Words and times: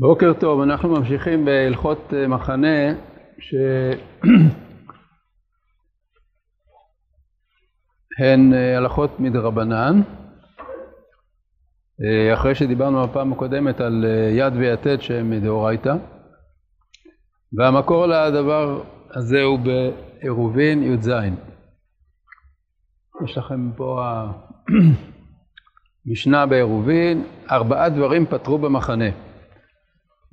בוקר 0.00 0.32
טוב, 0.40 0.60
אנחנו 0.60 0.88
ממשיכים 0.88 1.44
בהלכות 1.44 2.12
מחנה 2.28 2.94
שהן 8.18 8.52
הלכות 8.76 9.20
מדרבנן. 9.20 10.00
אחרי 12.34 12.54
שדיברנו 12.54 13.08
בפעם 13.08 13.32
הקודמת 13.32 13.80
על 13.80 14.04
יד 14.32 14.52
ויתד 14.56 15.00
שהם 15.00 15.30
מדאורייתא. 15.30 15.94
והמקור 17.52 18.06
לדבר 18.06 18.82
הזה 19.10 19.42
הוא 19.42 19.58
בעירובין 19.58 20.82
י"ז. 20.82 21.10
יש 23.24 23.38
לכם 23.38 23.70
פה 23.76 24.04
המשנה 26.06 26.46
בעירובין 26.50 27.24
ארבעה 27.50 27.88
דברים 27.88 28.26
פתרו 28.26 28.58
במחנה 28.58 29.27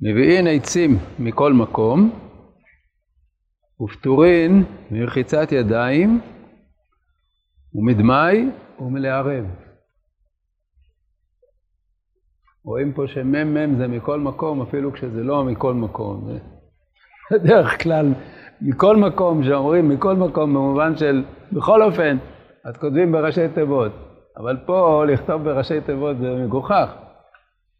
מביאין 0.00 0.46
עצים 0.46 0.98
מכל 1.18 1.52
מקום 1.52 2.10
ופטורין 3.80 4.64
מרחיצת 4.90 5.52
ידיים 5.52 6.20
ומדמאי 7.74 8.50
ומלערב. 8.80 9.44
רואים 12.64 12.92
פה 12.92 13.06
שמ"מ 13.06 13.76
זה 13.76 13.88
מכל 13.88 14.20
מקום 14.20 14.62
אפילו 14.62 14.92
כשזה 14.92 15.22
לא 15.22 15.44
מכל 15.44 15.74
מקום. 15.74 16.28
בדרך 17.32 17.82
כלל 17.82 18.12
מכל 18.60 18.96
מקום 18.96 19.44
שאומרים 19.44 19.88
מכל 19.88 20.16
מקום 20.16 20.54
במובן 20.54 20.96
של 20.96 21.24
בכל 21.52 21.82
אופן 21.82 22.16
אז 22.64 22.76
כותבים 22.76 23.12
בראשי 23.12 23.48
תיבות 23.54 23.92
אבל 24.36 24.56
פה 24.66 25.04
לכתוב 25.08 25.42
בראשי 25.42 25.80
תיבות 25.80 26.16
זה 26.18 26.34
מגוחך. 26.44 27.05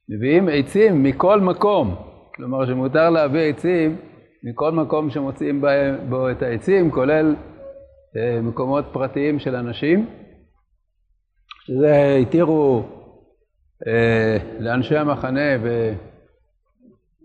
מביאים 0.09 0.49
עצים 0.53 1.03
מכל 1.03 1.41
מקום, 1.41 1.95
כלומר 2.35 2.67
שמותר 2.67 3.11
להביא 3.11 3.41
עצים 3.41 3.97
מכל 4.43 4.73
מקום 4.73 5.11
שמוצאים 5.11 5.65
בו 6.09 6.31
את 6.31 6.43
העצים, 6.43 6.91
כולל 6.91 7.35
מקומות 8.43 8.85
פרטיים 8.93 9.39
של 9.39 9.57
אנשים, 9.57 10.07
שזה 11.61 12.19
התירו 12.23 12.83
לאנשי 14.61 14.97
המחנה 14.97 15.41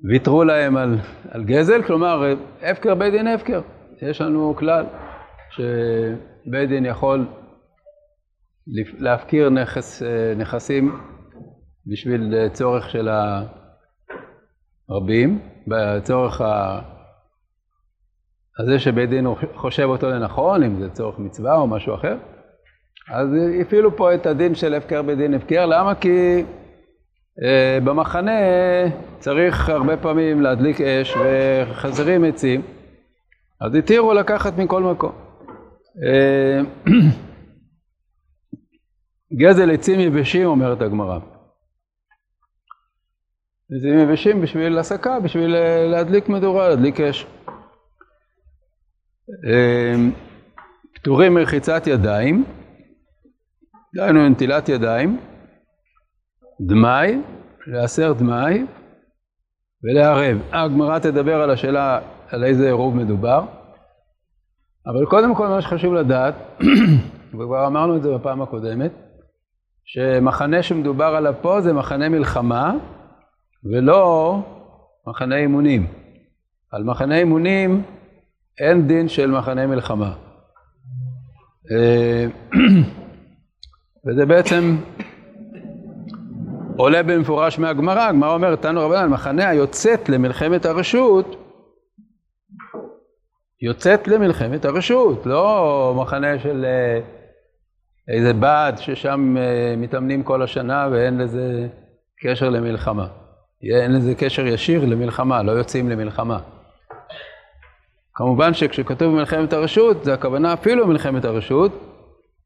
וויתרו 0.03 0.43
להם 0.43 0.77
על, 0.77 0.97
על 1.31 1.43
גזל, 1.43 1.83
כלומר 1.83 2.33
הפקר 2.61 2.95
בית 2.95 3.13
דין 3.13 3.27
הפקר. 3.27 3.61
יש 4.01 4.21
לנו 4.21 4.55
כלל 4.57 4.85
שבית 5.49 6.69
דין 6.69 6.85
יכול 6.85 7.25
להפקיר 8.99 9.49
נכס, 9.49 10.03
נכסים 10.37 10.95
בשביל 11.87 12.49
צורך 12.53 12.89
של 12.89 13.09
הרבים, 14.89 15.39
בצורך 15.67 16.41
הזה 18.59 18.79
שבית 18.79 19.09
דין 19.09 19.27
חושב 19.55 19.83
אותו 19.83 20.09
לנכון, 20.09 20.63
אם 20.63 20.81
זה 20.81 20.89
צורך 20.89 21.19
מצווה 21.19 21.55
או 21.55 21.67
משהו 21.67 21.95
אחר, 21.95 22.17
אז 23.09 23.27
הפעילו 23.61 23.97
פה 23.97 24.15
את 24.15 24.25
הדין 24.25 24.55
של 24.55 24.73
הפקר 24.73 25.01
בית 25.01 25.17
דין 25.17 25.33
הפקר, 25.33 25.65
למה? 25.65 25.95
כי 25.95 26.43
אה, 27.43 27.77
במחנה 27.83 28.31
צריך 29.19 29.69
הרבה 29.69 29.97
פעמים 29.97 30.41
להדליק 30.41 30.81
אש 30.81 31.13
וחזרים 31.17 32.23
עצים, 32.23 32.61
אז 33.61 33.75
התירו 33.75 34.13
לקחת 34.13 34.57
מכל 34.57 34.83
מקום. 34.83 35.11
אה, 36.03 36.61
גזל 39.39 39.71
עצים 39.71 39.99
יבשים, 39.99 40.47
אומרת 40.47 40.81
הגמרא. 40.81 41.19
עצים 43.77 43.99
יבשים 43.99 44.41
בשביל 44.41 44.77
הסקה, 44.77 45.19
בשביל 45.19 45.55
להדליק 45.91 46.29
מדורה, 46.29 46.69
להדליק 46.69 46.99
אש. 46.99 47.25
פטורים 50.95 51.33
מרחיצת 51.33 51.87
ידיים, 51.87 52.45
דהיינו 53.95 54.29
נטילת 54.29 54.69
ידיים, 54.69 55.19
דמאי, 56.61 57.21
להסר 57.67 58.13
דמאי 58.13 58.65
ולערב. 59.83 60.37
הגמרא 60.51 60.99
תדבר 60.99 61.41
על 61.41 61.49
השאלה 61.49 61.99
על 62.29 62.43
איזה 62.43 62.65
עירוב 62.65 62.95
מדובר, 62.95 63.43
אבל 64.87 65.05
קודם 65.05 65.35
כל 65.35 65.47
מה 65.47 65.61
שחשוב 65.61 65.93
לדעת, 65.93 66.35
וכבר 67.33 67.67
אמרנו 67.67 67.97
את 67.97 68.03
זה 68.03 68.13
בפעם 68.13 68.41
הקודמת, 68.41 68.91
שמחנה 69.85 70.63
שמדובר 70.63 71.15
עליו 71.15 71.33
פה 71.41 71.61
זה 71.61 71.73
מחנה 71.73 72.09
מלחמה 72.09 72.73
ולא 73.63 74.39
מחנה 75.07 75.35
אימונים. 75.35 75.87
על 76.71 76.83
מחנה 76.83 77.17
אימונים 77.17 77.83
אין 78.59 78.87
דין 78.87 79.07
של 79.07 79.31
מחנה 79.31 79.67
מלחמה. 79.67 80.13
וזה 84.05 84.25
בעצם 84.25 84.77
עולה 86.77 87.03
במפורש 87.03 87.59
מהגמרא, 87.59 88.01
הגמרא 88.01 88.33
אומרת, 88.33 88.61
תנו 88.61 88.81
רבנן, 88.81 89.09
מחנה 89.09 89.49
היוצאת 89.49 90.09
למלחמת 90.09 90.65
הרשות, 90.65 91.35
יוצאת 93.61 94.07
למלחמת 94.07 94.65
הרשות, 94.65 95.25
לא 95.25 95.93
מחנה 95.97 96.39
של 96.39 96.65
איזה 98.07 98.33
בד 98.33 98.73
ששם 98.77 99.35
מתאמנים 99.77 100.23
כל 100.23 100.41
השנה 100.41 100.87
ואין 100.91 101.17
לזה 101.17 101.67
קשר 102.19 102.49
למלחמה. 102.49 103.20
אין 103.63 103.91
לזה 103.91 104.15
קשר 104.15 104.47
ישיר 104.47 104.85
למלחמה, 104.85 105.43
לא 105.43 105.51
יוצאים 105.51 105.89
למלחמה. 105.89 106.39
כמובן 108.13 108.53
שכשכתוב 108.53 109.15
מלחמת 109.15 109.53
הרשות, 109.53 110.03
זה 110.03 110.13
הכוונה 110.13 110.53
אפילו 110.53 110.87
מלחמת 110.87 111.25
הרשות, 111.25 111.71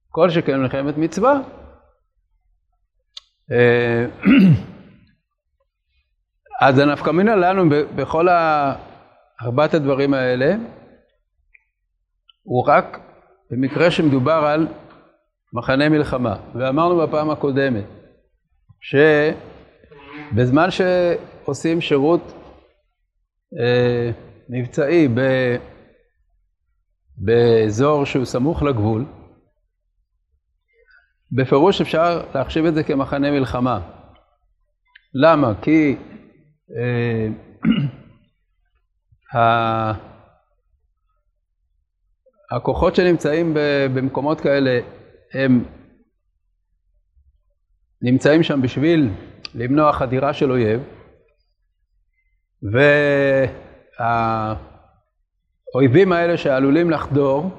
כל 0.09 0.29
שכן 0.29 0.59
מלחמת 0.59 0.97
מצווה. 0.97 1.39
אז 6.61 6.79
הנפקא 6.79 7.09
מינה 7.09 7.35
לנו 7.35 7.63
בכל 7.95 8.27
ארבעת 9.41 9.73
הדברים 9.73 10.13
האלה, 10.13 10.55
הוא 12.43 12.67
רק 12.67 12.99
במקרה 13.51 13.91
שמדובר 13.91 14.31
על 14.45 14.67
מחנה 15.53 15.89
מלחמה. 15.89 16.35
ואמרנו 16.55 17.07
בפעם 17.07 17.29
הקודמת, 17.29 17.83
שבזמן 20.35 20.67
שעושים 20.71 21.81
שירות 21.81 22.33
אה, 23.59 24.11
מבצעי 24.49 25.07
ב... 25.07 25.19
באזור 27.17 28.05
שהוא 28.05 28.25
סמוך 28.25 28.63
לגבול, 28.63 29.05
בפירוש 31.31 31.81
אפשר 31.81 32.25
להחשיב 32.35 32.65
את 32.65 32.73
זה 32.75 32.83
כמחנה 32.83 33.31
מלחמה. 33.31 33.79
למה? 35.13 35.53
כי 35.61 35.95
אה, 36.77 37.27
הכוחות 42.51 42.95
שנמצאים 42.95 43.53
במקומות 43.93 44.41
כאלה 44.41 44.79
הם 45.33 45.65
נמצאים 48.01 48.43
שם 48.43 48.61
בשביל 48.61 49.09
למנוע 49.55 49.93
חדירה 49.93 50.33
של 50.33 50.51
אויב, 50.51 50.81
והאויבים 55.73 56.11
האלה 56.11 56.37
שעלולים 56.37 56.91
לחדור, 56.91 57.49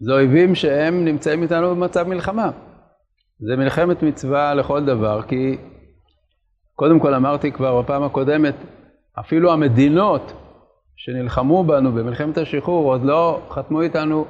זה 0.00 0.12
אויבים 0.12 0.54
שהם 0.54 1.04
נמצאים 1.04 1.42
איתנו 1.42 1.70
במצב 1.70 2.08
מלחמה. 2.08 2.50
זה 3.38 3.56
מלחמת 3.56 4.02
מצווה 4.02 4.54
לכל 4.54 4.84
דבר, 4.84 5.22
כי 5.22 5.56
קודם 6.74 7.00
כל 7.00 7.14
אמרתי 7.14 7.52
כבר 7.52 7.82
בפעם 7.82 8.02
הקודמת, 8.02 8.54
אפילו 9.18 9.52
המדינות 9.52 10.32
שנלחמו 10.96 11.64
בנו 11.64 11.92
במלחמת 11.92 12.38
השחרור 12.38 12.92
עוד 12.92 13.04
לא 13.04 13.40
חתמו 13.50 13.82
איתנו, 13.82 14.24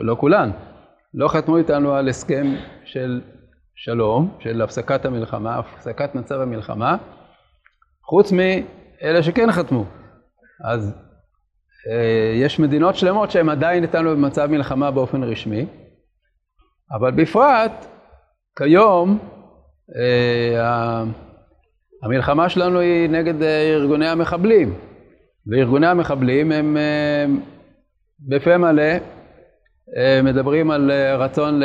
לא 0.00 0.14
כולן, 0.14 0.50
לא 1.14 1.28
חתמו 1.28 1.56
איתנו 1.56 1.94
על 1.94 2.08
הסכם 2.08 2.46
של 2.84 3.20
שלום, 3.76 4.36
של 4.40 4.62
הפסקת 4.62 5.04
המלחמה, 5.04 5.58
הפסקת 5.58 6.14
מצב 6.14 6.40
המלחמה, 6.40 6.96
חוץ 8.04 8.32
מאלה 8.32 9.22
שכן 9.22 9.52
חתמו. 9.52 9.84
אז 10.64 10.94
אה, 11.90 12.32
יש 12.34 12.60
מדינות 12.60 12.96
שלמות 12.96 13.30
שהן 13.30 13.48
עדיין 13.48 13.82
איתנו 13.82 14.10
במצב 14.10 14.46
מלחמה 14.46 14.90
באופן 14.90 15.22
רשמי, 15.22 15.66
אבל 16.92 17.10
בפרט, 17.10 17.86
כיום, 18.58 19.18
אה, 19.96 21.02
המלחמה 22.02 22.48
שלנו 22.48 22.78
היא 22.80 23.10
נגד 23.10 23.42
אה, 23.42 23.74
ארגוני 23.74 24.08
המחבלים, 24.08 24.74
וארגוני 25.46 25.86
המחבלים 25.86 26.52
הם 26.52 26.76
אה, 26.76 27.26
בפה 28.28 28.58
מלא 28.58 28.92
אה, 29.96 30.20
מדברים 30.22 30.70
על 30.70 30.90
אה, 30.90 31.16
רצון 31.16 31.60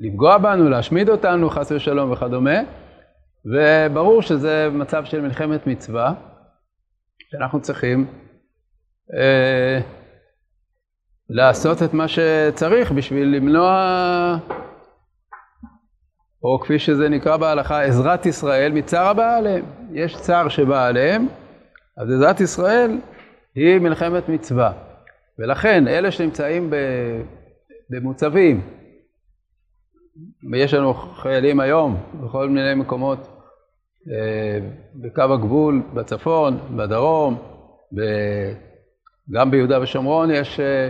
לפגוע 0.00 0.38
בנו, 0.38 0.68
להשמיד 0.68 1.08
אותנו, 1.08 1.50
חס 1.50 1.72
ושלום 1.72 2.12
וכדומה, 2.12 2.58
וברור 3.44 4.22
שזה 4.22 4.68
מצב 4.72 5.04
של 5.04 5.20
מלחמת 5.20 5.66
מצווה, 5.66 6.14
שאנחנו 7.30 7.60
צריכים 7.60 8.06
אה, 9.14 9.80
לעשות 11.30 11.82
את 11.82 11.94
מה 11.94 12.06
שצריך 12.08 12.92
בשביל 12.92 13.36
למנוע, 13.36 14.38
או 16.42 16.60
כפי 16.60 16.78
שזה 16.78 17.08
נקרא 17.08 17.36
בהלכה, 17.36 17.82
עזרת 17.82 18.26
ישראל 18.26 18.72
מצער 18.72 19.06
הבא 19.06 19.36
עליהם. 19.36 19.64
יש 19.92 20.16
צער 20.16 20.48
שבא 20.48 20.86
עליהם, 20.86 21.26
אז 21.96 22.10
עזרת 22.10 22.40
ישראל 22.40 22.98
היא 23.54 23.78
מלחמת 23.78 24.28
מצווה. 24.28 24.72
ולכן 25.38 25.88
אלה 25.88 26.10
שנמצאים 26.10 26.72
במוצבים, 27.90 28.79
ויש 30.50 30.74
לנו 30.74 30.94
חיילים 30.94 31.60
היום 31.60 31.96
בכל 32.24 32.48
מיני 32.48 32.74
מקומות, 32.74 33.28
אה, 34.08 34.58
בקו 34.94 35.22
הגבול, 35.22 35.82
בצפון, 35.94 36.58
בדרום, 36.76 37.38
גם 39.30 39.50
ביהודה 39.50 39.82
ושומרון 39.82 40.30
יש 40.30 40.60
אה, 40.60 40.88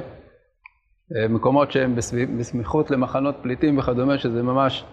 אה, 1.17 1.29
מקומות 1.29 1.73
שהם 1.73 1.97
בסמיכות 2.39 2.91
למחנות 2.91 3.35
פליטים 3.43 3.79
וכדומה, 3.79 4.19
שזה 4.19 4.43
ממש 4.43 4.85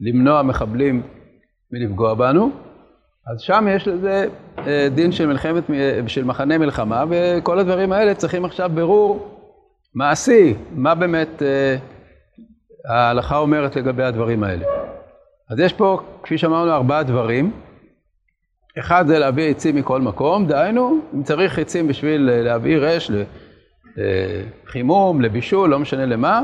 למנוע 0.00 0.42
מחבלים 0.42 1.02
מלפגוע 1.72 2.14
בנו. 2.14 2.50
אז 3.32 3.40
שם 3.40 3.66
יש 3.70 3.88
לזה 3.88 4.26
דין 4.94 5.12
של 5.12 5.26
מלחמת, 5.26 5.64
של 6.06 6.24
מחנה 6.24 6.58
מלחמה, 6.58 7.04
וכל 7.10 7.58
הדברים 7.58 7.92
האלה 7.92 8.14
צריכים 8.14 8.44
עכשיו 8.44 8.70
ברור 8.74 9.38
מעשי, 9.94 10.54
מה 10.70 10.94
באמת 10.94 11.42
ההלכה 12.88 13.36
אומרת 13.36 13.76
לגבי 13.76 14.02
הדברים 14.02 14.44
האלה. 14.44 14.64
אז 15.50 15.60
יש 15.60 15.72
פה, 15.72 16.00
כפי 16.22 16.38
שאמרנו, 16.38 16.72
ארבעה 16.72 17.02
דברים. 17.02 17.52
אחד 18.78 19.06
זה 19.06 19.18
להביא 19.18 19.50
עצים 19.50 19.76
מכל 19.76 20.00
מקום, 20.00 20.46
דהיינו, 20.46 21.00
אם 21.14 21.22
צריך 21.22 21.58
עצים 21.58 21.88
בשביל 21.88 22.30
להביא 22.30 22.76
רש, 22.76 23.10
לחימום, 24.66 25.20
לבישול, 25.20 25.70
לא 25.70 25.78
משנה 25.78 26.06
למה, 26.06 26.42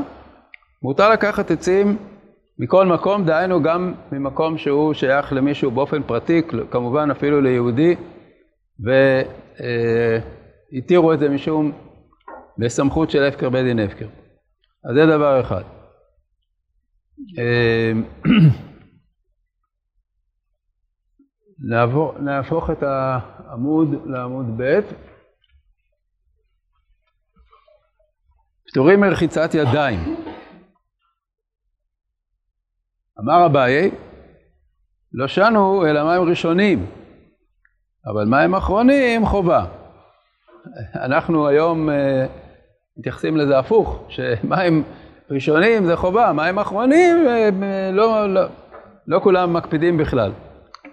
מותר 0.83 1.09
לקחת 1.09 1.51
עצים 1.51 1.97
מכל 2.59 2.85
מקום, 2.85 3.25
דהיינו 3.25 3.63
גם 3.63 3.93
ממקום 4.11 4.57
שהוא 4.57 4.93
שייך 4.93 5.33
למישהו 5.33 5.71
באופן 5.71 6.03
פרטי, 6.03 6.41
כמובן 6.71 7.11
אפילו 7.11 7.41
ליהודי, 7.41 7.95
והתירו 10.71 11.13
את 11.13 11.19
זה 11.19 11.29
משום 11.29 11.71
בסמכות 12.57 13.09
של 13.09 13.23
הפקר 13.23 13.49
בית 13.49 13.65
דין 13.65 13.79
הפקר. 13.79 14.07
אז 14.89 14.95
זה 14.95 15.05
דבר 15.05 15.41
אחד. 15.41 15.61
נעבור, 21.69 22.19
נהפוך 22.19 22.69
את 22.69 22.83
העמוד 22.83 23.89
לעמוד 24.05 24.45
ב', 24.57 24.79
פטורים 28.67 28.99
מרחיצת 28.99 29.49
ידיים. 29.53 29.99
אמר 33.19 33.45
אביי, 33.45 33.91
לא 35.13 35.27
שנו 35.27 35.85
אלא 35.85 36.03
מים 36.03 36.29
ראשונים, 36.29 36.85
אבל 38.05 38.25
מים 38.25 38.55
אחרונים 38.55 39.25
חובה. 39.25 39.65
אנחנו 41.05 41.47
היום 41.47 41.89
uh, 41.89 41.93
מתייחסים 42.97 43.37
לזה 43.37 43.59
הפוך, 43.59 44.07
שמים 44.09 44.83
ראשונים 45.31 45.85
זה 45.85 45.95
חובה, 45.95 46.33
מים 46.33 46.59
אחרונים 46.59 47.25
uh, 47.27 47.65
לא, 47.93 48.33
לא, 48.33 48.41
לא 49.07 49.19
כולם 49.19 49.53
מקפידים 49.53 49.97
בכלל. 49.97 50.31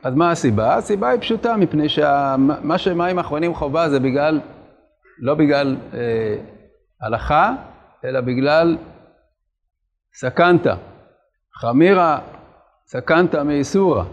אז 0.02 0.14
מה 0.14 0.30
הסיבה? 0.30 0.74
הסיבה 0.74 1.08
היא 1.08 1.20
פשוטה, 1.20 1.56
מפני 1.56 1.88
שמה 1.88 2.78
שמים 2.78 3.18
אחרונים 3.18 3.54
חובה 3.54 3.88
זה 3.90 4.00
בגלל, 4.00 4.40
לא 5.18 5.34
בגלל 5.34 5.76
אה, 5.94 6.36
הלכה, 7.02 7.54
אלא 8.04 8.20
בגלל 8.20 8.76
סקנטה. 10.14 10.74
חמירה 11.54 12.18
סקנטה 12.86 13.44
מאיסורה. 13.44 14.04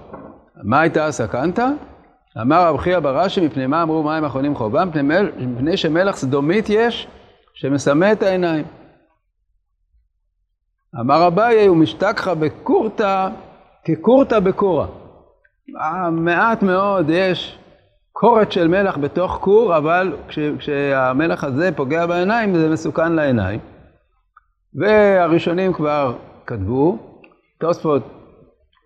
מה 0.64 0.82
הייתה 0.82 1.06
הסקנטה? 1.06 1.70
אמר 2.42 2.68
רב 2.68 2.78
חייא 2.78 3.00
ברש"י, 3.00 3.46
מפני 3.46 3.68
מה 3.68 3.84
אמרו 3.84 4.04
מים 4.04 4.26
אחרונים 4.26 4.56
חובה? 4.56 4.86
מפני, 4.86 5.02
מפני 5.38 5.78
שמלח 5.78 6.16
סדומית 6.16 6.70
יש 6.70 7.08
שמסמא 7.54 8.12
את 8.12 8.24
העיניים. 8.24 8.66
אמר 10.96 11.28
אביי, 11.28 11.68
הוא 11.68 11.78
משתכחה 11.78 12.36
בקורתא 12.36 13.30
כקורתא 13.84 14.40
בקורא. 14.40 14.88
מעט 16.12 16.64
מאוד 16.64 17.06
יש 17.10 17.60
קורת 18.12 18.52
של 18.52 18.68
מלח 18.68 18.98
בתוך 18.98 19.32
כור, 19.42 19.78
אבל 19.78 20.18
כש, 20.28 20.40
כשהמלח 20.40 21.44
הזה 21.44 21.72
פוגע 21.76 22.06
בעיניים 22.06 22.56
זה 22.56 22.70
מסוכן 22.70 23.14
לעיניים. 23.14 23.60
והראשונים 24.74 25.74
כבר 25.74 26.18
כתבו, 26.46 26.98
תוספות 27.60 28.04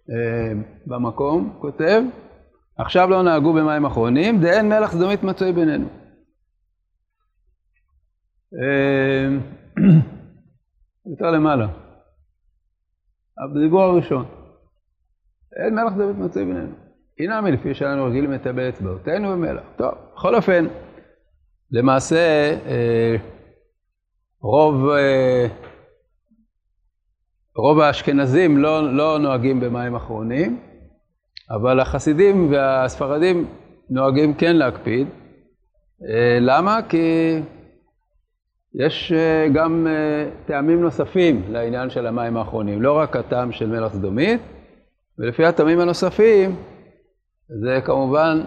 אה, 0.09 0.61
במקום 0.85 1.55
כותב, 1.59 2.01
עכשיו 2.77 3.09
לא 3.09 3.23
נהגו 3.23 3.53
במים 3.53 3.85
אחרונים, 3.85 4.41
דאין 4.41 4.69
מלח 4.69 4.91
סדומית 4.91 5.23
מצוי 5.23 5.51
בינינו. 5.51 5.87
אה, 8.61 9.27
יותר 11.11 11.31
למעלה. 11.31 11.82
בדיבור 13.55 13.81
הראשון. 13.81 14.25
אין 15.63 15.75
מלח 15.75 15.93
דוד 15.97 16.19
מצוי 16.19 16.45
בינינו. 16.45 16.73
הנה 17.19 17.41
נמי 17.41 17.51
לפי 17.51 17.73
שאנו 17.73 18.05
רגילים 18.05 18.31
לטבל 18.31 18.69
אצבעותינו 18.69 19.31
במלח. 19.31 19.63
טוב, 19.75 19.91
בכל 20.15 20.35
אופן, 20.35 20.65
למעשה 21.71 22.55
אה, 22.65 23.15
רוב, 24.41 24.89
אה, 24.89 25.47
רוב 27.55 27.79
האשכנזים 27.79 28.57
לא, 28.57 28.93
לא 28.93 29.19
נוהגים 29.19 29.59
במים 29.59 29.95
אחרונים, 29.95 30.59
אבל 31.51 31.79
החסידים 31.79 32.51
והספרדים 32.51 33.45
נוהגים 33.89 34.33
כן 34.33 34.55
להקפיד. 34.55 35.07
אה, 36.09 36.37
למה? 36.41 36.79
כי 36.89 37.39
יש 38.75 39.13
גם 39.53 39.87
טעמים 40.45 40.81
נוספים 40.81 41.41
לעניין 41.49 41.89
של 41.89 42.07
המים 42.07 42.37
האחרונים, 42.37 42.81
לא 42.81 42.97
רק 42.97 43.15
הטעם 43.15 43.51
של 43.51 43.67
מלח 43.67 43.93
סדומית, 43.93 44.41
ולפי 45.19 45.45
הטעמים 45.45 45.79
הנוספים, 45.79 46.55
זה 47.61 47.79
כמובן 47.85 48.41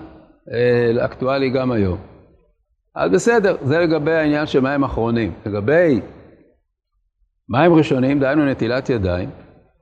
אה, 0.52 1.04
אקטואלי 1.04 1.50
גם 1.50 1.72
היום. 1.72 1.98
אז 2.94 3.10
בסדר, 3.10 3.56
זה 3.62 3.78
לגבי 3.78 4.12
העניין 4.12 4.46
של 4.46 4.60
מים 4.60 4.84
אחרונים. 4.84 5.32
לגבי 5.46 6.00
מים 7.48 7.74
ראשונים, 7.74 8.20
דהיינו 8.20 8.44
נטילת 8.44 8.90
ידיים, 8.90 9.30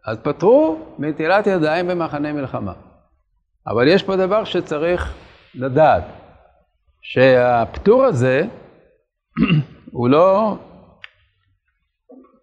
אז 0.07 0.19
פטרו 0.23 0.79
מנטילת 0.99 1.47
ידיים 1.47 1.89
במחנה 1.89 2.33
מלחמה. 2.33 2.73
אבל 3.67 3.89
יש 3.89 4.03
פה 4.03 4.17
דבר 4.17 4.45
שצריך 4.45 5.15
לדעת, 5.55 6.05
שהפטור 7.03 8.05
הזה 8.05 8.47
הוא 9.95 10.09
לא 10.09 10.59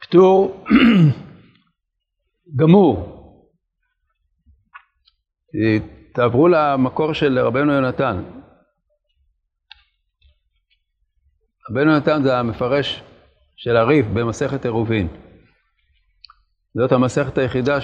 פטור 0.01 0.65
גמור. 2.59 3.17
תעברו 6.13 6.47
למקור 6.47 7.13
של 7.13 7.39
רבנו 7.39 7.73
יונתן. 7.73 8.23
רבנו 11.69 11.91
יונתן 11.91 12.23
זה 12.23 12.37
המפרש 12.37 13.03
של 13.55 13.77
הריף 13.77 14.05
במסכת 14.13 14.65
עירובין. 14.65 15.07
זאת 16.77 16.91
המסכת 16.91 17.37
היחידה 17.37 17.77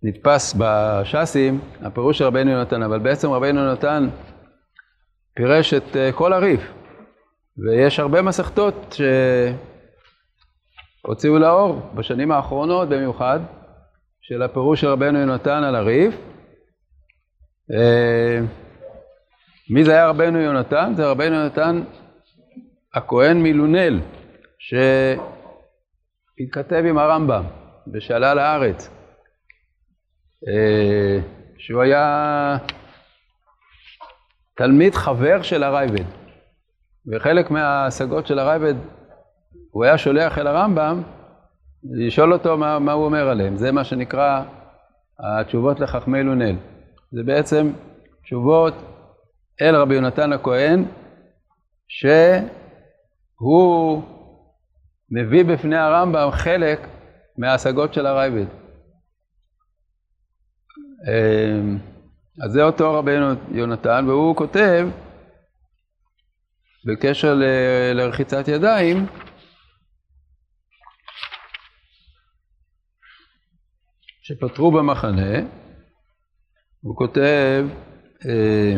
שנתפס 0.00 0.54
בש"סים, 0.58 1.60
הפירוש 1.80 2.18
של 2.18 2.24
רבנו 2.24 2.50
יונתן, 2.50 2.82
אבל 2.82 2.98
בעצם 2.98 3.30
רבנו 3.30 3.60
יונתן 3.60 4.08
פירש 5.34 5.74
את 5.74 5.96
אה, 5.96 6.12
כל 6.12 6.32
הריף, 6.32 6.79
ויש 7.64 7.98
הרבה 7.98 8.22
מסכתות 8.22 8.96
שהוציאו 11.04 11.38
לאור 11.38 11.80
בשנים 11.94 12.32
האחרונות 12.32 12.88
במיוחד. 12.88 13.40
של 14.30 14.42
הפירוש 14.42 14.80
של 14.80 14.86
רבנו 14.86 15.18
יונתן 15.18 15.62
על 15.64 15.74
הריף. 15.76 16.14
אה, 17.72 18.38
מי 19.70 19.84
זה 19.84 19.92
היה 19.92 20.08
רבנו 20.08 20.38
יונתן? 20.38 20.92
זה 20.96 21.06
רבנו 21.06 21.34
יונתן 21.34 21.82
הכהן 22.94 23.42
מלונל, 23.42 24.00
שהתכתב 26.38 26.82
עם 26.88 26.98
הרמב"ם 26.98 27.44
ושעלה 27.92 28.34
לארץ, 28.34 28.90
אה, 30.48 31.18
שהוא 31.58 31.82
היה 31.82 32.56
תלמיד 34.54 34.94
חבר 34.94 35.42
של 35.42 35.62
הרייבד, 35.62 36.04
וחלק 37.06 37.50
מההשגות 37.50 38.26
של 38.26 38.38
הרייבד 38.38 38.74
הוא 39.70 39.84
היה 39.84 39.98
שולח 39.98 40.38
אל 40.38 40.46
הרמב"ם 40.46 41.02
לשאול 41.84 42.32
אותו 42.32 42.58
מה, 42.58 42.78
מה 42.78 42.92
הוא 42.92 43.04
אומר 43.04 43.28
עליהם. 43.28 43.56
זה 43.56 43.72
מה 43.72 43.84
שנקרא 43.84 44.42
התשובות 45.20 45.80
לחכמי 45.80 46.22
לונל. 46.22 46.56
זה 47.12 47.22
בעצם 47.22 47.72
תשובות 48.22 48.74
אל 49.60 49.76
רבי 49.76 49.94
יונתן 49.94 50.32
הכהן, 50.32 50.84
שהוא 51.88 54.02
מביא 55.10 55.44
בפני 55.44 55.76
הרמב"ם 55.76 56.30
חלק 56.30 56.86
מההשגות 57.38 57.94
של 57.94 58.06
הרייבד. 58.06 58.46
אמ, 61.08 61.78
אז 62.44 62.52
זה 62.52 62.62
אותו 62.62 62.94
רבי 62.94 63.12
יונתן, 63.52 64.04
והוא 64.08 64.36
כותב 64.36 64.88
בקשר 66.86 67.34
ל- 67.34 67.92
לרחיצת 67.94 68.48
ידיים, 68.48 69.06
שפטרו 74.22 74.70
במחנה, 74.70 75.38
הוא 76.80 76.96
כותב, 76.96 77.66
אה, 78.28 78.76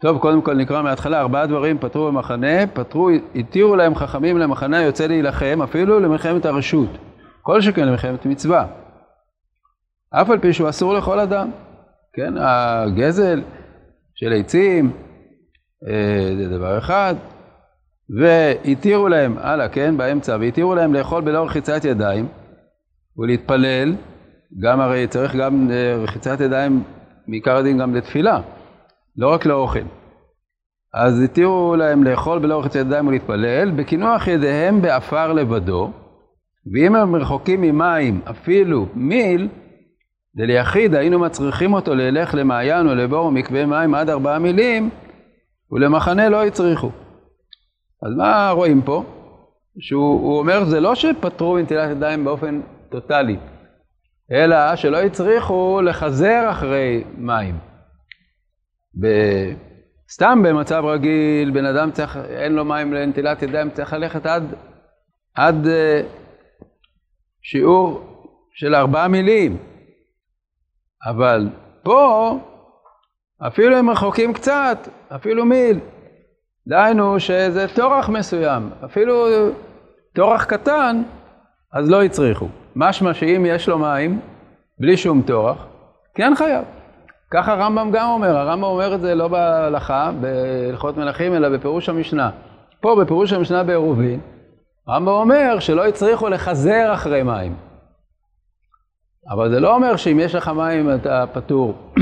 טוב, 0.00 0.18
קודם 0.18 0.42
כל 0.42 0.54
נקרא 0.54 0.82
מההתחלה, 0.82 1.20
ארבעה 1.20 1.46
דברים 1.46 1.78
פטרו 1.78 2.06
במחנה, 2.06 2.66
פטרו, 2.74 3.08
התירו 3.34 3.76
להם 3.76 3.94
חכמים 3.94 4.38
למחנה 4.38 4.78
היוצא 4.78 5.06
להילחם, 5.06 5.62
אפילו 5.64 6.00
למלחמת 6.00 6.44
הרשות, 6.44 6.90
כל 7.42 7.60
שכן 7.60 7.88
למלחמת 7.88 8.26
מצווה. 8.26 8.66
אף 10.10 10.30
על 10.30 10.38
פי 10.38 10.52
שהוא 10.52 10.68
אסור 10.68 10.94
לכל 10.94 11.20
אדם, 11.20 11.50
כן, 12.12 12.34
הגזל 12.38 13.42
של 14.14 14.32
עצים, 14.32 14.92
זה 16.36 16.48
דבר 16.50 16.78
אחד, 16.78 17.14
והתירו 18.10 19.08
להם, 19.08 19.36
הלאה, 19.38 19.68
כן, 19.68 19.96
באמצע, 19.96 20.36
והתירו 20.40 20.74
להם 20.74 20.94
לאכול 20.94 21.22
בלא 21.22 21.44
רחיצת 21.44 21.84
ידיים 21.84 22.28
ולהתפלל, 23.18 23.94
גם 24.58 24.80
הרי 24.80 25.06
צריך 25.06 25.36
גם 25.36 25.70
אה, 25.70 25.96
רחיצת 26.02 26.40
ידיים, 26.40 26.82
מעיקר 27.26 27.56
הדין 27.56 27.78
גם 27.78 27.94
לתפילה, 27.94 28.40
לא 29.16 29.32
רק 29.32 29.46
לאוכל. 29.46 29.84
אז 30.94 31.22
התירו 31.22 31.76
להם 31.76 32.04
לאכול 32.04 32.38
בלא 32.38 32.58
רחיצת 32.58 32.76
ידיים 32.80 33.06
ולהתפלל, 33.06 33.70
בקינוח 33.70 34.28
ידיהם 34.28 34.82
בעפר 34.82 35.32
לבדו, 35.32 35.90
ואם 36.72 36.96
הם 36.96 37.16
רחוקים 37.16 37.60
ממים 37.60 38.20
אפילו 38.30 38.86
מיל, 38.94 39.48
דליחיד 40.36 40.94
היינו 40.94 41.18
מצריכים 41.18 41.74
אותו 41.74 41.94
ללך 41.94 42.34
למעיין 42.34 42.88
או 42.88 42.94
לבור 42.94 43.26
ומקווה 43.26 43.66
מים 43.66 43.94
עד 43.94 44.10
ארבעה 44.10 44.38
מילים, 44.38 44.90
ולמחנה 45.72 46.28
לא 46.28 46.46
הצריכו. 46.46 46.90
אז 48.02 48.12
מה 48.16 48.50
רואים 48.50 48.82
פה? 48.82 49.04
שהוא 49.78 50.38
אומר, 50.38 50.64
זה 50.64 50.80
לא 50.80 50.94
שפטרו 50.94 51.54
מנטילת 51.54 51.90
ידיים 51.90 52.24
באופן 52.24 52.60
טוטאלי, 52.88 53.36
אלא 54.32 54.76
שלא 54.76 54.96
הצריכו 55.02 55.80
לחזר 55.84 56.50
אחרי 56.50 57.04
מים. 57.18 57.58
ב... 59.00 59.06
סתם 60.10 60.42
במצב 60.42 60.84
רגיל, 60.84 61.50
בן 61.50 61.64
אדם 61.64 61.90
צריך, 61.90 62.16
אין 62.16 62.52
לו 62.52 62.64
מים 62.64 62.92
לנטילת 62.92 63.42
ידיים, 63.42 63.70
צריך 63.70 63.92
ללכת 63.92 64.26
עד, 64.26 64.54
עד 65.34 65.66
uh, 65.66 65.68
שיעור 67.42 68.00
של 68.54 68.74
ארבעה 68.74 69.08
מילים. 69.08 69.56
אבל 71.06 71.48
פה, 71.82 72.38
אפילו 73.46 73.76
הם 73.76 73.90
רחוקים 73.90 74.32
קצת, 74.32 74.88
אפילו 75.14 75.44
מיל. 75.44 75.78
דהיינו 76.66 77.20
שזה 77.20 77.66
טורח 77.74 78.08
מסוים, 78.08 78.70
אפילו 78.84 79.26
טורח 80.14 80.44
קטן, 80.44 81.02
אז 81.72 81.90
לא 81.90 82.02
הצריכו. 82.02 82.48
משמע 82.76 83.14
שאם 83.14 83.46
יש 83.48 83.68
לו 83.68 83.78
מים, 83.78 84.20
בלי 84.78 84.96
שום 84.96 85.22
טורח, 85.22 85.66
כן 86.14 86.32
חייב. 86.36 86.64
ככה 87.30 87.52
הרמב"ם 87.52 87.90
גם 87.92 88.08
אומר, 88.08 88.36
הרמב"ם 88.36 88.64
אומר 88.64 88.94
את 88.94 89.00
זה 89.00 89.14
לא 89.14 89.28
בהלכה, 89.28 90.10
בהלכות 90.20 90.96
מלכים, 90.96 91.34
אלא 91.34 91.48
בפירוש 91.48 91.88
המשנה. 91.88 92.30
פה 92.80 92.96
בפירוש 93.00 93.32
המשנה 93.32 93.62
בעירובין, 93.62 94.20
הרמב"ם 94.86 95.12
אומר 95.12 95.58
שלא 95.58 95.86
הצריכו 95.86 96.28
לחזר 96.28 96.94
אחרי 96.94 97.22
מים. 97.22 97.54
אבל 99.30 99.50
זה 99.50 99.60
לא 99.60 99.74
אומר 99.74 99.96
שאם 99.96 100.18
יש 100.20 100.34
לך 100.34 100.48
מים 100.48 100.94
אתה 100.94 101.24
פטור. 101.32 101.92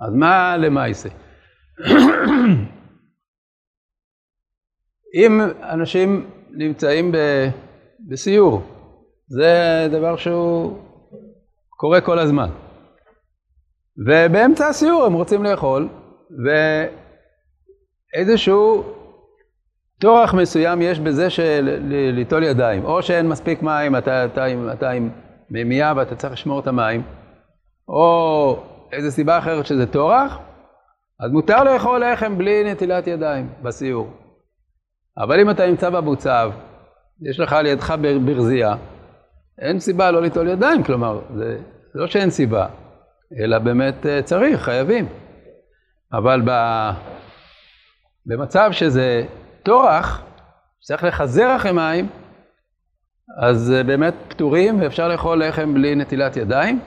אז 0.00 0.14
מה 0.14 0.56
למעשה? 0.56 1.08
אם 5.14 5.40
אנשים 5.62 6.30
נמצאים 6.50 7.12
ב, 7.12 7.16
בסיור, 8.08 8.62
זה 9.26 9.88
דבר 9.90 10.16
שהוא 10.16 10.78
קורה 11.70 12.00
כל 12.00 12.18
הזמן. 12.18 12.50
ובאמצע 14.06 14.66
הסיור 14.68 15.04
הם 15.04 15.12
רוצים 15.12 15.44
לאכול, 15.44 15.88
ואיזשהו 18.14 18.84
טורח 20.00 20.34
מסוים 20.34 20.82
יש 20.82 21.00
בזה 21.00 21.30
של 21.30 21.78
ליטול 22.14 22.42
ידיים, 22.42 22.84
או 22.84 23.02
שאין 23.02 23.28
מספיק 23.28 23.62
מים, 23.62 23.96
אתה, 23.96 24.24
אתה, 24.24 24.46
אתה, 24.46 24.72
אתה 24.72 24.90
עם 24.90 25.10
מימייה 25.50 25.92
ואתה 25.96 26.16
צריך 26.16 26.32
לשמור 26.32 26.60
את 26.60 26.66
המים, 26.66 27.02
או 27.88 28.62
איזו 28.92 29.10
סיבה 29.10 29.38
אחרת 29.38 29.66
שזה 29.66 29.86
טורח, 29.86 30.38
אז 31.20 31.30
מותר 31.32 31.64
לאכול 31.64 32.04
לחם 32.04 32.38
בלי 32.38 32.72
נטילת 32.72 33.06
ידיים 33.06 33.48
בסיור. 33.62 34.10
אבל 35.18 35.40
אם 35.40 35.50
אתה 35.50 35.66
נמצא 35.66 35.90
בבוצב, 35.90 36.50
יש 37.22 37.40
לך 37.40 37.52
על 37.52 37.66
ידך 37.66 37.94
ברזייה, 38.24 38.74
אין 39.58 39.80
סיבה 39.80 40.10
לא 40.10 40.22
ליטול 40.22 40.48
ידיים, 40.48 40.82
כלומר, 40.82 41.20
זה, 41.36 41.58
לא 41.94 42.06
שאין 42.06 42.30
סיבה, 42.30 42.66
אלא 43.40 43.58
באמת 43.58 44.06
אה, 44.06 44.22
צריך, 44.22 44.60
חייבים. 44.60 45.06
אבל 46.12 46.42
ב, 46.44 46.50
במצב 48.26 48.68
שזה 48.72 49.24
טורח, 49.62 50.22
שצריך 50.80 51.04
לחזר 51.04 51.56
אחרי 51.56 51.72
מים, 51.72 52.08
אז 53.42 53.72
אה, 53.76 53.82
באמת 53.82 54.14
פטורים 54.28 54.80
ואפשר 54.80 55.08
לאכול 55.08 55.44
לחם 55.44 55.74
בלי 55.74 55.94
נטילת 55.94 56.36
ידיים. 56.36 56.80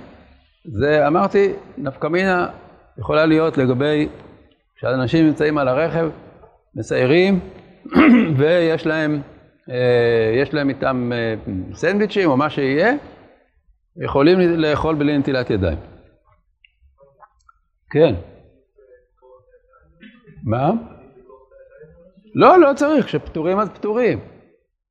זה, 0.65 1.07
אמרתי, 1.07 1.53
נפקא 1.77 2.07
מינה 2.07 2.47
יכולה 2.97 3.25
להיות 3.25 3.57
לגבי 3.57 4.09
כשאנשים 4.75 5.25
נמצאים 5.25 5.57
על 5.57 5.67
הרכב, 5.67 6.09
מסיירים, 6.75 7.39
ויש 8.37 8.85
להם, 8.85 9.21
אה, 9.69 10.31
יש 10.41 10.53
להם 10.53 10.69
איתם 10.69 11.11
אה, 11.13 11.35
סנדוויצ'ים 11.73 12.29
או 12.29 12.37
מה 12.37 12.49
שיהיה, 12.49 12.93
יכולים 13.97 14.39
לאכול 14.39 14.95
בלי 14.95 15.17
נטילת 15.17 15.49
ידיים. 15.49 15.77
כן. 17.89 18.15
מה? 20.43 20.71
לא, 22.35 22.59
לא 22.59 22.73
צריך, 22.75 23.05
כשפטורים 23.05 23.59
אז 23.59 23.69
פטורים. 23.69 24.19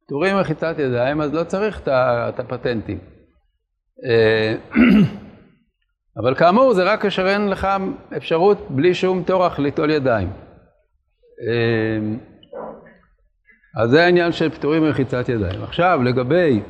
פטורים 0.05 0.37
מחיצת 0.37 0.75
ידיים, 0.79 1.21
אז 1.21 1.35
לא 1.35 1.45
צריך 1.45 1.81
את 1.89 2.41
הפטנטים. 2.41 2.99
אה, 6.21 6.25
אבל 6.25 6.35
כאמור, 6.35 6.75
זה 6.75 6.85
רק 6.85 7.03
כאשר 7.03 7.29
אין 7.29 7.49
לך 7.49 7.69
אפשרות 8.17 8.71
בלי 8.71 8.95
שום 8.95 9.23
טורח 9.23 9.59
ליטול 9.59 9.91
ידיים. 9.91 10.33
אה, 11.49 11.99
אז 13.83 13.91
זה 13.91 14.05
העניין 14.05 14.33
של 14.33 14.50
פטורים 14.50 14.91
מחיצת 14.91 15.29
ידיים. 15.29 15.62
עכשיו, 15.62 16.03
לגבי 16.03 16.62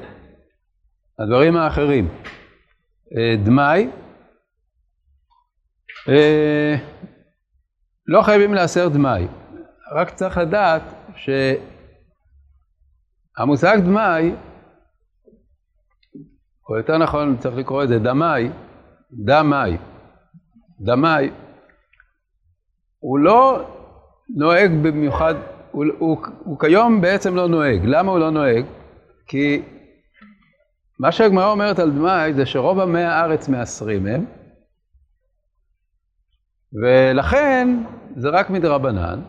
הדברים 1.19 1.57
האחרים, 1.57 2.09
אה, 3.16 3.35
דמאי, 3.45 3.90
לא 8.07 8.23
חייבים 8.23 8.54
להסר 8.54 8.88
דמאי. 8.88 9.26
רק 9.92 10.11
צריך 10.11 10.38
לדעת 10.38 10.83
שהמושג 13.37 13.78
דמאי, 13.85 14.35
או 16.69 16.76
יותר 16.76 16.99
נכון 16.99 17.37
צריך 17.37 17.57
לקרוא 17.57 17.83
את 17.83 17.88
זה 17.88 17.99
דמאי, 17.99 18.50
דמאי, 19.12 19.76
דמאי, 20.81 21.31
הוא 22.99 23.19
לא 23.19 23.64
נוהג 24.37 24.71
במיוחד, 24.83 25.35
הוא, 25.71 25.85
הוא, 25.99 26.26
הוא 26.38 26.59
כיום 26.59 27.00
בעצם 27.00 27.37
לא 27.37 27.49
נוהג. 27.49 27.81
למה 27.85 28.11
הוא 28.11 28.19
לא 28.19 28.31
נוהג? 28.31 28.64
כי 29.26 29.62
מה 30.99 31.12
שהגמרא 31.12 31.50
אומרת 31.50 31.79
על 31.79 31.90
דמאי 31.90 32.35
זה 32.35 32.47
שרוב 32.47 32.81
עמי 32.81 33.02
הארץ 33.02 33.49
מעשרים 33.49 34.07
הם, 34.07 34.25
ולכן 36.73 37.69
זה 38.17 38.29
רק 38.29 38.50
מדרבנן. 38.50 39.21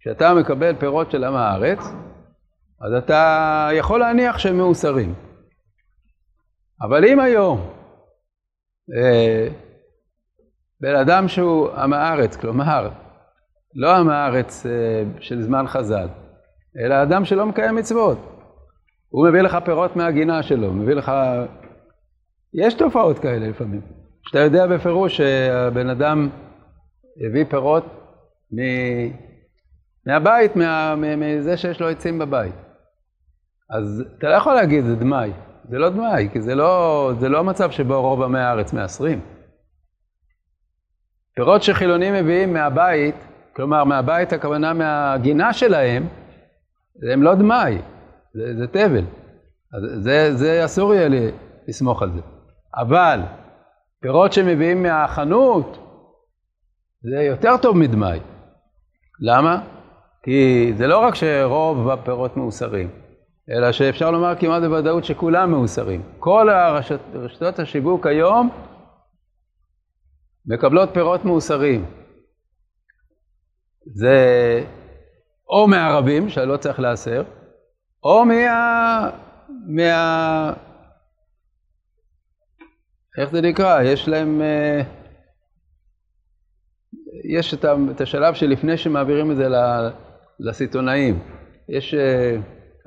כשאתה 0.00 0.34
מקבל 0.34 0.76
פירות 0.78 1.10
של 1.10 1.24
עם 1.24 1.34
הארץ, 1.34 1.78
אז 2.80 2.92
אתה 2.98 3.68
יכול 3.72 4.00
להניח 4.00 4.38
שהם 4.38 4.56
מאוסרים. 4.56 5.14
אבל 6.82 7.04
אם 7.04 7.20
היום 7.20 7.81
בן 10.80 10.94
אדם 10.94 11.28
שהוא 11.28 11.70
עם 11.70 11.92
הארץ, 11.92 12.36
כלומר, 12.36 12.88
לא 13.74 13.96
עם 13.96 14.08
הארץ 14.08 14.66
אה, 14.66 15.02
של 15.20 15.42
זמן 15.42 15.66
חז"ל, 15.66 16.08
אלא 16.78 17.02
אדם 17.02 17.24
שלא 17.24 17.46
מקיים 17.46 17.76
מצוות, 17.76 18.18
הוא 19.08 19.28
מביא 19.28 19.40
לך 19.40 19.58
פירות 19.64 19.96
מהגינה 19.96 20.42
שלו, 20.42 20.72
מביא 20.72 20.94
לך 20.94 21.12
יש 22.54 22.74
תופעות 22.74 23.18
כאלה 23.18 23.48
לפעמים. 23.48 23.80
שאתה 24.26 24.38
יודע 24.38 24.66
בפירוש 24.66 25.16
שהבן 25.16 25.90
אדם 25.90 26.28
הביא 27.26 27.44
פירות 27.44 27.84
מ... 28.52 28.58
מהבית, 30.06 30.56
מה... 30.56 30.94
מזה 30.96 31.56
שיש 31.56 31.80
לו 31.80 31.88
עצים 31.88 32.18
בבית. 32.18 32.54
אז 33.70 34.04
אתה 34.18 34.28
לא 34.28 34.34
יכול 34.34 34.54
להגיד 34.54 34.84
זה 34.84 34.96
דמאי, 34.96 35.32
זה 35.68 35.78
לא 35.78 35.88
דמאי, 35.88 36.28
כי 36.32 36.40
זה 36.40 36.54
לא, 36.54 37.12
זה 37.18 37.28
לא 37.28 37.38
המצב 37.38 37.70
שבו 37.70 38.02
רוב 38.02 38.22
עמי 38.22 38.38
הארץ 38.38 38.72
מעשרים. 38.72 39.20
פירות 41.34 41.62
שחילונים 41.62 42.14
מביאים 42.14 42.52
מהבית, 42.52 43.14
כלומר 43.56 43.84
מהבית 43.84 44.32
הכוונה 44.32 44.72
מהגינה 44.72 45.52
שלהם, 45.52 46.06
הם 47.12 47.22
לא 47.22 47.34
דמאי, 47.34 47.78
זה, 48.34 48.56
זה 48.58 48.66
תבל. 48.66 49.04
אז 49.72 50.02
זה, 50.02 50.34
זה 50.34 50.64
אסור 50.64 50.94
יהיה 50.94 51.08
לסמוך 51.68 52.02
על 52.02 52.12
זה. 52.12 52.20
אבל 52.76 53.20
פירות 54.00 54.32
שמביאים 54.32 54.82
מהחנות, 54.82 55.78
זה 57.02 57.22
יותר 57.22 57.56
טוב 57.56 57.76
מדמאי. 57.76 58.20
למה? 59.20 59.62
כי 60.22 60.72
זה 60.76 60.86
לא 60.86 60.98
רק 60.98 61.14
שרוב 61.14 61.90
הפירות 61.90 62.36
מאוסרים, 62.36 62.88
אלא 63.50 63.72
שאפשר 63.72 64.10
לומר 64.10 64.34
כמעט 64.40 64.62
בוודאות 64.62 65.04
שכולם 65.04 65.50
מאוסרים. 65.50 66.02
כל 66.18 66.48
הרשת, 66.48 67.00
רשתות 67.14 67.58
השיווק 67.58 68.06
היום 68.06 68.50
מקבלות 70.46 70.88
פירות 70.92 71.24
מאוסרים. 71.24 71.86
זה 73.86 74.64
או 75.48 75.68
מערבים, 75.68 76.28
שאני 76.28 76.48
לא 76.48 76.56
צריך 76.56 76.80
להסר, 76.80 77.22
או 78.04 78.24
מה... 78.24 79.10
מה... 79.66 80.52
איך 83.18 83.30
זה 83.30 83.40
נקרא? 83.40 83.82
יש 83.82 84.08
להם... 84.08 84.42
אה, 84.42 84.82
יש 87.24 87.54
את 87.54 88.00
השלב 88.00 88.34
שלפני 88.34 88.76
שמעבירים 88.76 89.30
את 89.30 89.36
זה 89.36 89.48
לסיטונאים. 90.40 91.18
יש 91.68 91.94
אה, 91.94 92.36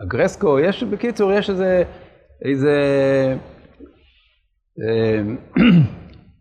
אגרסקו, 0.04 0.60
יש, 0.60 0.84
בקיצור, 0.84 1.32
יש 1.32 1.50
איזה, 1.50 1.84
איזה 2.46 2.78
אה, 4.82 5.22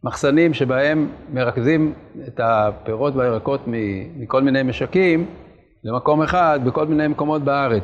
מחסנים 0.05 0.55
שבהם 0.55 1.09
מרכזים 1.33 1.95
את 2.29 2.41
הפירות 2.43 3.17
והירקות 3.17 3.61
מכל 4.17 4.43
מיני 4.43 4.63
משקים 4.63 5.27
למקום 5.85 6.23
אחד 6.23 6.61
בכל 6.65 6.87
מיני 6.87 7.09
מקומות 7.09 7.43
בארץ. 7.43 7.83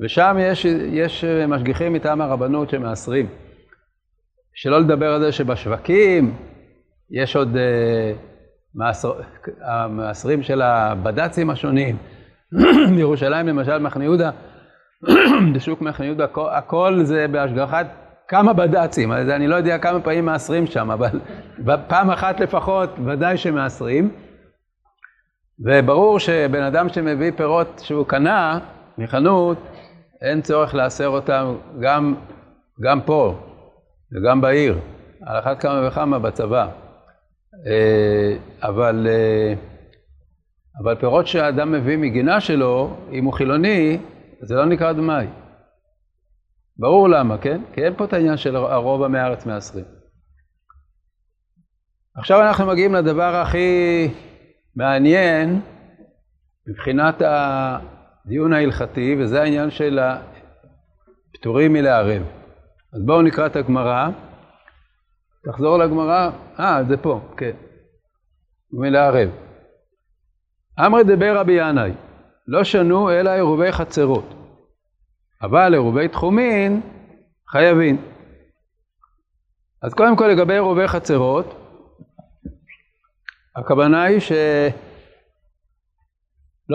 ושם 0.00 0.36
יש, 0.40 0.64
יש 0.92 1.24
משגיחים 1.24 1.92
מטעם 1.92 2.20
הרבנות 2.20 2.70
שמאסרים. 2.70 3.26
שלא 4.54 4.80
לדבר 4.80 5.12
על 5.12 5.20
זה 5.20 5.32
שבשווקים 5.32 6.34
יש 7.10 7.36
עוד 7.36 7.56
uh, 7.56 8.80
המאסרים 9.60 10.42
של 10.42 10.62
הבד"צים 10.62 11.50
השונים. 11.50 11.96
בירושלים 12.96 13.46
למשל, 13.46 13.78
מחנה 13.78 14.04
יהודה, 14.04 14.30
בשוק 15.54 15.80
מחנה 15.82 16.24
הכל, 16.24 16.48
הכל 16.50 17.00
זה 17.02 17.26
בהשגחת 17.30 17.86
כמה 18.28 18.52
בד"צים, 18.52 19.12
אני 19.12 19.48
לא 19.48 19.54
יודע 19.54 19.78
כמה 19.78 20.00
פעמים 20.00 20.24
מאסרים 20.24 20.66
שם, 20.66 20.90
אבל 20.90 21.08
פעם 21.86 22.10
אחת 22.10 22.40
לפחות 22.40 22.90
ודאי 23.04 23.36
שמאסרים. 23.36 24.10
וברור 25.60 26.18
שבן 26.18 26.62
אדם 26.62 26.88
שמביא 26.88 27.30
פירות 27.36 27.82
שהוא 27.84 28.06
קנה 28.06 28.58
מחנות, 28.98 29.58
אין 30.22 30.40
צורך 30.42 30.74
לאסר 30.74 31.08
אותם 31.08 31.54
גם, 31.80 32.14
גם 32.80 33.00
פה 33.00 33.34
וגם 34.12 34.40
בעיר, 34.40 34.78
על 35.26 35.38
אחת 35.38 35.60
כמה 35.60 35.88
וכמה 35.88 36.18
בצבא. 36.18 36.68
אה, 37.66 38.36
אבל, 38.62 39.06
אה, 39.10 39.54
אבל 40.82 40.94
פירות 40.94 41.26
שהאדם 41.26 41.72
מביא 41.72 41.96
מגינה 41.96 42.40
שלו, 42.40 42.96
אם 43.12 43.24
הוא 43.24 43.32
חילוני, 43.32 43.98
זה 44.40 44.54
לא 44.54 44.66
נקרא 44.66 44.92
דמאי. 44.92 45.26
ברור 46.76 47.08
למה, 47.08 47.38
כן? 47.38 47.60
כי 47.72 47.84
אין 47.84 47.94
פה 47.96 48.04
את 48.04 48.12
העניין 48.12 48.36
של 48.36 48.56
הרוב 48.56 49.02
עמי 49.02 49.18
הארץ 49.18 49.46
מעשרים. 49.46 49.84
עכשיו 52.16 52.42
אנחנו 52.42 52.66
מגיעים 52.66 52.94
לדבר 52.94 53.36
הכי 53.36 54.08
מעניין 54.76 55.60
מבחינת 56.66 57.22
הדיון 57.24 58.52
ההלכתי, 58.52 59.16
וזה 59.18 59.42
העניין 59.42 59.70
של 59.70 59.98
הפטורים 59.98 61.72
מלערב. 61.72 62.22
אז 62.92 63.02
בואו 63.02 63.22
נקרא 63.22 63.46
את 63.46 63.56
הגמרא. 63.56 64.08
תחזור 65.44 65.78
לגמרא. 65.78 66.30
אה, 66.58 66.84
זה 66.88 66.96
פה, 66.96 67.20
כן. 67.36 67.52
מלערב. 68.72 69.28
אמרי 70.80 71.04
דבר 71.04 71.36
רבי 71.38 71.52
ינאי, 71.52 71.92
לא 72.46 72.64
שנו 72.64 73.10
אלא 73.10 73.30
עירובי 73.30 73.72
חצרות, 73.72 74.34
אבל 75.42 75.72
עירובי 75.72 76.08
תחומין 76.08 76.80
חייבים. 77.48 78.04
אז 79.82 79.94
קודם 79.94 80.16
כל 80.16 80.26
לגבי 80.26 80.52
עירובי 80.52 80.88
חצרות, 80.88 81.54
הכוונה 83.56 84.02
היא 84.02 84.20
שלא 84.20 84.40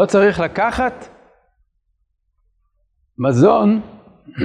צריך 0.08 0.40
לקחת 0.40 0.94
מזון, 3.18 3.82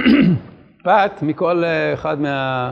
פת, 0.85 1.11
מכל 1.21 1.63
אחד 1.93 2.19
מה, 2.19 2.71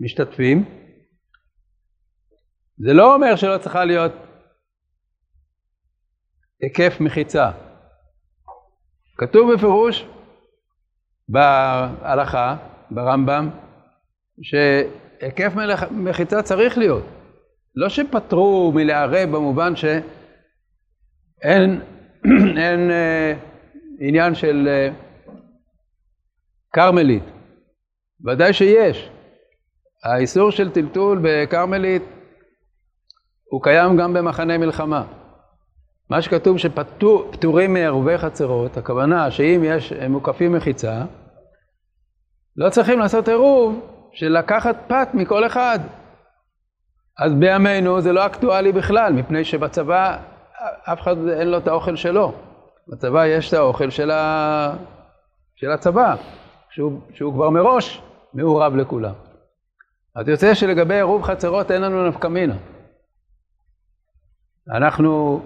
מהמשתתפים. 0.00 0.64
זה 2.78 2.92
לא 2.92 3.14
אומר 3.14 3.36
שלא 3.36 3.58
צריכה 3.58 3.84
להיות 3.84 4.12
היקף 6.62 7.00
מחיצה. 7.00 7.50
כתוב 9.18 9.54
בפירוש 9.54 10.06
בהלכה, 11.28 12.56
ברמב"ם, 12.90 13.50
ש... 14.42 14.54
היקף 15.20 15.52
מחיצה 15.90 16.42
צריך 16.42 16.78
להיות. 16.78 17.04
לא 17.74 17.88
שפטרו 17.88 18.72
מלערב 18.74 19.28
במובן 19.30 19.76
שאין 19.76 20.00
אין, 22.58 22.90
אה, 22.90 23.34
עניין 24.00 24.34
של 24.34 24.68
אה. 24.68 24.88
ודאי 28.26 28.52
שיש. 28.52 29.10
האיסור 30.04 30.50
של 30.50 30.70
טלטול 30.70 31.20
בכרמלית 31.22 32.02
הוא 33.44 33.62
קיים 33.62 33.96
גם 33.96 34.12
במחנה 34.12 34.58
מלחמה. 34.58 35.21
מה 36.12 36.22
שכתוב 36.22 36.58
שפטורים 36.58 37.72
מעירובי 37.72 38.18
חצרות, 38.18 38.76
הכוונה 38.76 39.30
שאם 39.30 39.60
יש, 39.64 39.92
הם 39.92 40.12
מוקפים 40.12 40.52
מחיצה, 40.52 41.02
לא 42.56 42.70
צריכים 42.70 42.98
לעשות 42.98 43.28
עירוב 43.28 43.80
של 44.12 44.28
לקחת 44.28 44.76
פת 44.86 45.08
מכל 45.14 45.46
אחד. 45.46 45.78
אז 47.18 47.32
בימינו 47.34 48.00
זה 48.00 48.12
לא 48.12 48.26
אקטואלי 48.26 48.72
בכלל, 48.72 49.12
מפני 49.12 49.44
שבצבא 49.44 50.18
אף 50.84 51.00
אחד 51.00 51.28
אין 51.28 51.48
לו 51.48 51.58
את 51.58 51.68
האוכל 51.68 51.96
שלו. 51.96 52.32
בצבא 52.88 53.26
יש 53.26 53.48
את 53.48 53.54
האוכל 53.54 53.90
של, 53.90 54.10
ה... 54.10 54.74
של 55.56 55.70
הצבא, 55.70 56.14
שהוא, 56.70 57.00
שהוא 57.14 57.34
כבר 57.34 57.50
מראש 57.50 58.02
מעורב 58.34 58.76
לכולם. 58.76 59.14
אז 60.14 60.28
יוצא 60.28 60.54
שלגבי 60.54 60.94
עירוב 60.94 61.22
חצרות 61.22 61.70
אין 61.70 61.82
לנו 61.82 62.08
נפקא 62.08 62.26
מינה. 62.26 62.56
אנחנו, 64.70 65.42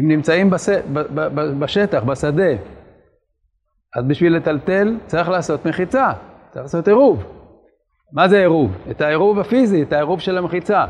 אם 0.00 0.08
נמצאים 0.08 0.50
בס... 0.50 0.68
ב, 0.68 0.98
ב, 0.98 1.20
ב, 1.20 1.40
בשטח, 1.58 2.02
בשדה, 2.02 2.52
אז 3.96 4.04
בשביל 4.08 4.36
לטלטל 4.36 4.96
צריך 5.06 5.28
לעשות 5.28 5.66
מחיצה, 5.66 6.12
צריך 6.50 6.62
לעשות 6.62 6.88
עירוב. 6.88 7.24
מה 8.12 8.28
זה 8.28 8.38
עירוב? 8.38 8.76
את 8.90 9.00
העירוב 9.00 9.38
הפיזי, 9.38 9.82
את 9.82 9.92
העירוב 9.92 10.20
של 10.20 10.38
המחיצה. 10.38 10.84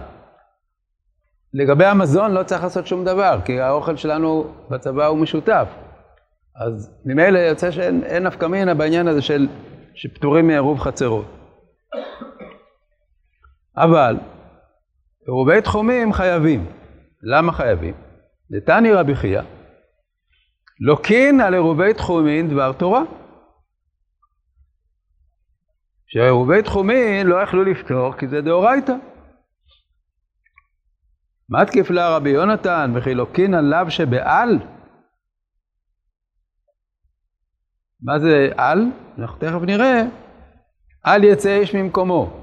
לגבי 1.54 1.84
המזון 1.84 2.32
לא 2.32 2.42
צריך 2.42 2.62
לעשות 2.62 2.86
שום 2.86 3.04
דבר, 3.04 3.38
כי 3.44 3.60
האוכל 3.60 3.96
שלנו 3.96 4.44
בצבא 4.70 5.06
הוא 5.06 5.18
משותף. 5.18 5.68
אז 6.56 7.00
ממילא 7.04 7.38
יוצא 7.38 7.70
שאין 7.70 8.26
נפקא 8.26 8.46
מינה 8.46 8.74
בעניין 8.74 9.08
הזה 9.08 9.22
של 9.22 9.48
שפטורים 9.94 10.46
מעירוב 10.46 10.78
חצרות. 10.80 11.24
אבל 13.76 14.16
עירובי 15.26 15.60
תחומים 15.62 16.12
חייבים. 16.12 16.66
למה 17.22 17.52
חייבים? 17.52 18.03
נתני 18.50 18.92
רבי 18.92 19.14
חייא, 19.14 19.42
לוקין 20.80 21.40
על 21.40 21.54
עירובי 21.54 21.94
תחומים 21.94 22.48
דבר 22.48 22.72
תורה. 22.72 23.02
שעירובי 26.06 26.62
תחומין 26.62 27.26
לא 27.26 27.42
יכלו 27.42 27.64
לפתור 27.64 28.12
כי 28.18 28.28
זה 28.28 28.40
דאורייתא. 28.40 28.94
מה 31.48 31.64
תקיף 31.64 31.90
לה 31.90 32.16
רבי 32.16 32.30
יונתן 32.30 32.92
וכי 32.94 33.14
לוקין 33.14 33.54
עליו 33.54 33.86
שבעל? 33.88 34.58
מה 38.02 38.18
זה 38.18 38.48
על? 38.56 38.86
אנחנו 39.18 39.38
תכף 39.38 39.62
נראה. 39.66 40.02
אל 41.06 41.24
יצא 41.24 41.58
איש 41.60 41.74
ממקומו. 41.74 42.40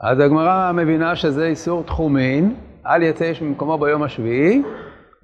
אז 0.00 0.20
הגמרא 0.20 0.72
מבינה 0.72 1.16
שזה 1.16 1.46
איסור 1.46 1.84
תחומין, 1.84 2.56
אל 2.86 3.02
יצא 3.02 3.24
איש 3.24 3.42
ממקומו 3.42 3.78
ביום 3.78 4.02
השביעי, 4.02 4.62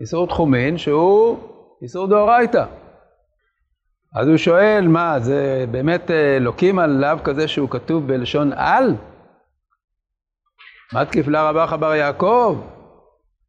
איסור 0.00 0.26
תחומין 0.26 0.78
שהוא 0.78 1.38
איסור 1.82 2.06
דאורייתא. 2.06 2.64
אז 4.14 4.28
הוא 4.28 4.36
שואל, 4.36 4.88
מה, 4.88 5.20
זה 5.20 5.64
באמת 5.70 6.10
אה, 6.10 6.38
לוקים 6.40 6.78
על 6.78 6.90
לאו 6.90 7.24
כזה 7.24 7.48
שהוא 7.48 7.70
כתוב 7.70 8.06
בלשון 8.06 8.52
על? 8.52 8.94
מה 10.92 11.04
תקיף 11.04 11.28
לה 11.28 11.50
רבך 11.50 11.72
בר 11.72 11.94
יעקב? 11.94 12.60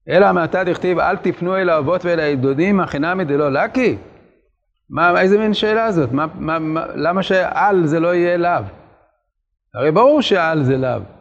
אלא 0.09 0.31
מעתה 0.31 0.63
דכתיב 0.63 0.99
אל 0.99 1.17
תפנו 1.17 1.57
אל 1.57 1.69
האבות 1.69 2.05
ואל 2.05 2.19
הידודים 2.19 2.79
החינמי 2.79 3.25
דלא 3.25 3.51
לקי? 3.51 3.97
מה, 4.89 5.21
איזה 5.21 5.37
מין 5.37 5.53
שאלה 5.53 5.91
זאת? 5.91 6.11
מה, 6.11 6.25
מה, 6.35 6.59
מה, 6.59 6.85
למה 6.95 7.23
שעל 7.23 7.85
זה 7.85 7.99
לא 7.99 8.15
יהיה 8.15 8.37
לאו? 8.37 8.63
הרי 9.73 9.91
ברור 9.91 10.21
שעל 10.21 10.63
זה 10.63 10.77
לאו. 10.77 11.18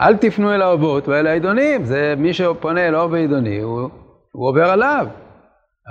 אל 0.00 0.16
תפנו 0.16 0.54
אל 0.54 0.62
האבות 0.62 1.08
ואל 1.08 1.26
העידונים, 1.26 1.84
זה 1.84 2.14
מי 2.16 2.34
שפונה 2.34 2.88
אל 2.88 2.96
אוב 2.96 3.12
ועידוני, 3.12 3.58
הוא, 3.58 3.88
הוא 4.32 4.48
עובר 4.48 4.70
עליו. 4.70 5.06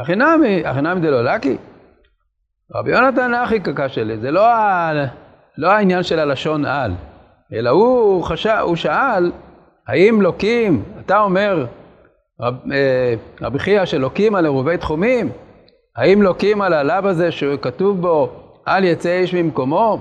החינמי, 0.02 0.66
החינמי 0.66 1.02
דלא 1.02 1.24
לקי. 1.24 1.58
רבי 2.76 2.92
יונתן 2.92 3.34
אחי 3.34 3.60
קקשלי, 3.60 4.18
זה 4.18 4.32
לא, 4.32 4.48
ה, 4.48 4.92
לא 5.58 5.72
העניין 5.72 6.04
של 6.04 6.20
הלשון 6.20 6.66
על, 6.66 6.92
אלא 7.54 7.70
הוא, 7.70 8.24
חשב, 8.24 8.58
הוא 8.62 8.76
שאל, 8.76 9.32
האם 9.88 10.22
לוקים, 10.22 10.84
אתה 11.00 11.20
אומר, 11.20 11.66
רב, 12.42 12.56
אה, 12.72 13.14
רבי 13.42 13.60
חייא 13.60 13.86
שלוקים 13.86 14.36
על 14.36 14.46
עירובי 14.46 14.78
תחומים, 14.78 15.30
האם 15.96 16.22
לוקים 16.22 16.62
על 16.62 16.74
הלאו 16.74 17.08
הזה 17.08 17.32
שכתוב 17.32 18.02
בו 18.02 18.30
אל 18.68 18.84
יצא 18.84 19.10
איש 19.10 19.34
ממקומו? 19.34 19.98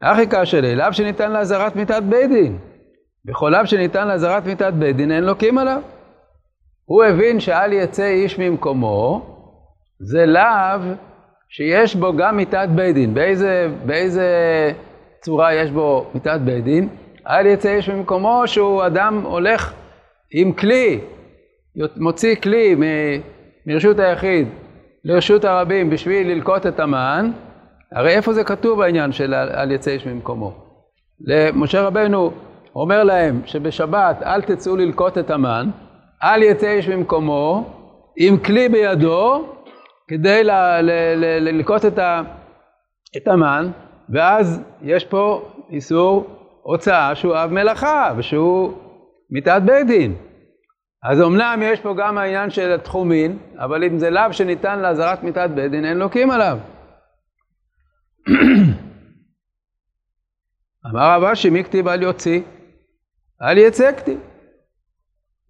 אחי 0.00 0.26
קשלי, 0.26 0.76
לאו 0.76 0.92
שניתן 0.92 1.32
לאזהרת 1.32 1.76
מיתת 1.76 2.02
בית 2.02 2.30
דין. 2.30 2.58
בכל 3.24 3.48
לאו 3.48 3.66
שניתן 3.66 4.08
לאזהרת 4.08 4.46
מיתת 4.46 4.72
בית 4.72 4.96
דין 4.96 5.12
אין 5.12 5.24
לוקים 5.24 5.58
עליו. 5.58 5.82
הוא 6.84 7.04
הבין 7.04 7.40
שאל 7.40 7.72
יצא 7.72 8.06
איש 8.06 8.38
ממקומו, 8.38 9.26
זה 10.00 10.26
לאו 10.26 10.80
שיש 11.48 11.96
בו 11.96 12.16
גם 12.16 12.36
מיתת 12.36 12.68
בית 12.74 12.94
דין. 12.94 13.14
באיזה, 13.14 13.68
באיזה 13.86 14.26
צורה 15.20 15.54
יש 15.54 15.70
בו 15.70 16.06
מיתת 16.14 16.40
בית 16.44 16.64
דין? 16.64 16.88
אל 17.28 17.46
יצא 17.46 17.68
איש 17.68 17.88
ממקומו 17.88 18.42
שהוא 18.46 18.86
אדם 18.86 19.22
הולך 19.24 19.72
עם 20.32 20.52
כלי, 20.52 21.00
מוציא 21.96 22.34
כלי 22.34 22.76
מרשות 23.66 23.98
היחיד 23.98 24.48
לרשות 25.04 25.44
הרבים 25.44 25.90
בשביל 25.90 26.30
ללקוט 26.30 26.66
את 26.66 26.80
המן, 26.80 27.30
הרי 27.92 28.10
איפה 28.10 28.32
זה 28.32 28.44
כתוב 28.44 28.80
העניין 28.80 29.12
של 29.12 29.34
אל 29.34 29.70
יצא 29.72 29.90
איש 29.90 30.06
ממקומו? 30.06 30.54
למשה 31.20 31.82
רבנו 31.82 32.32
אומר 32.80 33.04
להם 33.04 33.40
שבשבת 33.44 34.22
אל 34.22 34.42
תצאו 34.42 34.76
ללקוט 34.76 35.18
את 35.18 35.30
המן, 35.30 35.70
אל 36.22 36.42
יצא 36.42 36.68
איש 36.68 36.88
ממקומו 36.88 37.74
עם 38.16 38.38
כלי 38.38 38.68
בידו 38.68 39.54
כדי 40.08 40.40
ללקוט 41.40 41.84
את, 41.84 41.98
את 43.16 43.28
המן, 43.28 43.70
ואז 44.08 44.62
יש 44.82 45.04
פה 45.04 45.48
איסור 45.70 46.26
הוצאה 46.62 47.14
שהוא 47.14 47.34
אב 47.36 47.52
מלאכה 47.52 48.12
ושהוא 48.16 48.72
מיתת 49.30 49.62
בית 49.64 49.86
דין. 49.86 50.14
אז 51.02 51.22
אמנם 51.22 51.60
יש 51.62 51.80
פה 51.80 51.94
גם 51.98 52.18
העניין 52.18 52.50
של 52.50 52.72
התחומין, 52.72 53.38
אבל 53.56 53.84
אם 53.84 53.98
זה 53.98 54.10
לאו 54.10 54.32
שניתן 54.32 54.78
לאזהרת 54.78 55.22
מיתת 55.22 55.50
בית 55.54 55.70
דין, 55.70 55.84
אין 55.84 55.98
לוקים 55.98 56.30
עליו. 56.30 56.58
אמר 60.90 61.14
רב 61.14 61.24
אשי, 61.24 61.50
מי 61.50 61.64
כתיב 61.64 61.88
אל 61.88 62.02
יוציא? 62.02 62.40
אל 63.42 63.58
יצא 63.58 63.92
כתיב. 63.92 64.20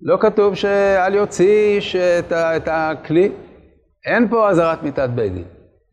לא 0.01 0.17
כתוב 0.21 0.55
שאל 0.55 1.15
יוציא 1.15 1.81
שאת, 1.81 2.33
את 2.33 2.69
הכלי. 2.71 3.33
אין 4.07 4.29
פה 4.29 4.51
אזהרת 4.51 4.83
מיתת 4.83 5.09
בית 5.15 5.33
דין, 5.33 5.45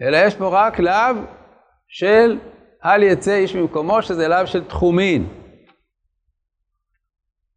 אלא 0.01 0.17
יש 0.17 0.36
פה 0.36 0.49
רק 0.51 0.79
לאו 0.79 1.15
של 1.88 2.39
אל 2.86 3.03
יצא 3.03 3.36
איש 3.36 3.55
ממקומו, 3.55 4.01
שזה 4.01 4.27
לאו 4.27 4.47
של 4.47 4.63
תחומין. 4.63 5.27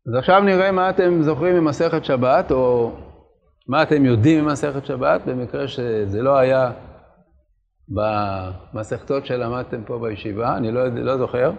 אז 0.08 0.14
עכשיו 0.18 0.40
נראה 0.40 0.72
מה 0.72 0.90
אתם 0.90 1.22
זוכרים 1.22 1.56
ממסכת 1.56 2.04
שבת, 2.04 2.50
או 2.50 2.92
מה 3.68 3.82
אתם 3.82 4.04
יודעים 4.04 4.44
ממסכת 4.44 4.86
שבת, 4.86 5.20
במקרה 5.26 5.68
שזה 5.68 6.22
לא 6.22 6.36
היה 6.36 6.72
במסכתות 7.88 9.26
שלמדתם 9.26 9.84
פה 9.84 9.98
בישיבה, 9.98 10.56
אני 10.56 10.72
לא, 10.72 10.88
לא 10.88 11.18
זוכר. 11.18 11.52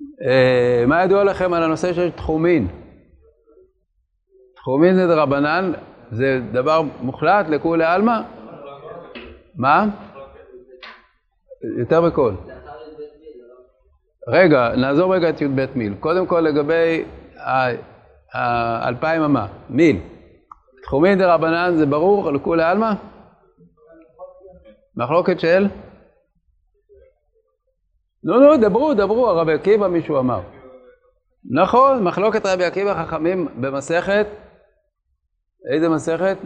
Uh, 0.00 0.86
מה 0.86 1.02
ידוע 1.02 1.24
לכם 1.24 1.52
על 1.52 1.62
הנושא 1.62 1.92
של 1.92 2.10
תחומין? 2.10 2.68
תחומין 4.56 4.94
זה 4.94 5.06
דרבנן, 5.06 5.72
זה 6.10 6.40
דבר 6.52 6.82
מוחלט 7.00 7.48
לכולי 7.48 7.84
עלמא? 7.84 8.20
מה? 9.54 9.86
יותר 11.78 12.00
בקול. 12.00 12.36
רגע, 14.28 14.72
נעזור 14.76 15.14
רגע 15.14 15.28
את 15.28 15.40
י"ב 15.40 15.66
מיל. 15.74 15.94
קודם 16.00 16.26
כל 16.26 16.40
לגבי 16.40 17.04
האלפיים 18.32 19.22
אמה, 19.22 19.46
מיל. 19.70 20.00
תחומין 20.82 21.18
דה 21.18 21.34
רבנן 21.34 21.76
זה 21.76 21.86
ברור 21.86 22.30
לכולי 22.32 22.62
עלמא? 22.62 22.92
מחלוקת 24.96 25.40
של? 25.40 25.68
נו 28.26 28.40
נו, 28.40 28.56
דברו, 28.56 28.94
דברו, 28.94 29.26
רבי 29.26 29.52
עקיבא 29.52 29.88
מישהו 29.88 30.18
אמר. 30.18 30.40
נכון, 31.50 32.02
מחלוקת 32.02 32.46
רבי 32.46 32.64
עקיבא 32.64 33.04
חכמים 33.04 33.48
במסכת, 33.60 34.26
איזה 35.72 35.88
מסכת? 35.88 36.36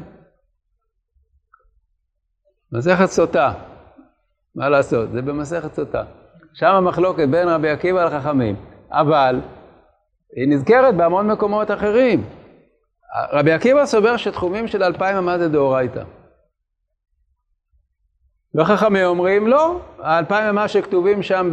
מסכת 2.73 3.07
סוטה. 3.07 3.53
מה 4.55 4.69
לעשות? 4.69 5.13
זה 5.13 5.23
במסכת 5.23 5.75
סוטה. 5.75 6.05
שם 6.55 6.67
המחלוקת 6.67 7.29
בין 7.29 7.49
רבי 7.49 7.71
עקיבא 7.71 8.05
לחכמים, 8.05 8.57
אבל 8.91 9.41
היא 10.37 10.49
נזכרת 10.49 10.95
בהמון 10.95 11.31
מקומות 11.31 11.71
אחרים. 11.71 12.25
רבי 13.33 13.53
עקיבא 13.53 13.87
סובר 13.87 14.17
שתחומים 14.17 14.69
של 14.69 14.83
אלפיים 14.83 15.17
אמה 15.17 15.39
זה 15.39 15.49
דאורייתא. 15.49 16.03
וחכמים 18.55 19.05
אומרים 19.05 19.47
לא, 19.47 19.81
האלפיים 19.99 20.49
אמה 20.49 20.69
שכתובים 20.69 21.23
שם 21.23 21.51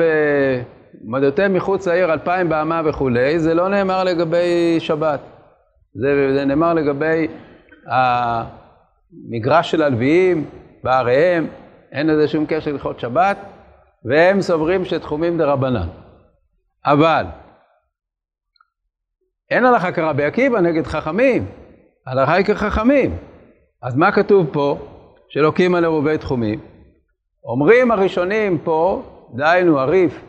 במדעותיהם 1.04 1.54
מחוץ 1.54 1.88
לעיר, 1.88 2.14
אלפיים 2.14 2.50
באמה 2.50 2.82
וכולי, 2.86 3.40
זה 3.40 3.54
לא 3.54 3.70
נאמר 3.70 4.04
לגבי 4.04 4.76
שבת. 4.80 5.20
זה, 5.94 6.34
זה 6.34 6.46
נאמר 6.46 6.74
לגבי 6.74 7.28
המגרש 7.88 9.72
של 9.72 9.82
הלוויים 9.82 10.46
בעריהם, 10.84 11.48
אין 11.92 12.08
לזה 12.08 12.28
שום 12.28 12.46
קשר 12.48 12.72
ללכות 12.72 13.00
שבת, 13.00 13.38
והם 14.06 14.42
סוברים 14.42 14.86
שתחומים 14.86 15.38
דה 15.38 15.46
רבנן. 15.46 15.88
אבל 16.86 17.26
אין 19.52 19.66
הלכה 19.66 19.92
כרבי 19.92 20.24
עקיבא 20.24 20.60
נגד 20.60 20.88
חכמים, 20.88 21.46
הלכה 22.08 22.34
היא 22.34 22.46
כחכמים. 22.46 23.18
אז 23.82 23.96
מה 23.96 24.12
כתוב 24.12 24.48
פה? 24.54 24.78
שלוקים 25.30 25.76
על 25.76 25.84
עירובי 25.84 26.18
תחומים. 26.18 26.77
אומרים 27.48 27.92
הראשונים 27.92 28.58
פה, 28.58 29.02
דהיינו 29.34 29.80
הריף, 29.80 30.24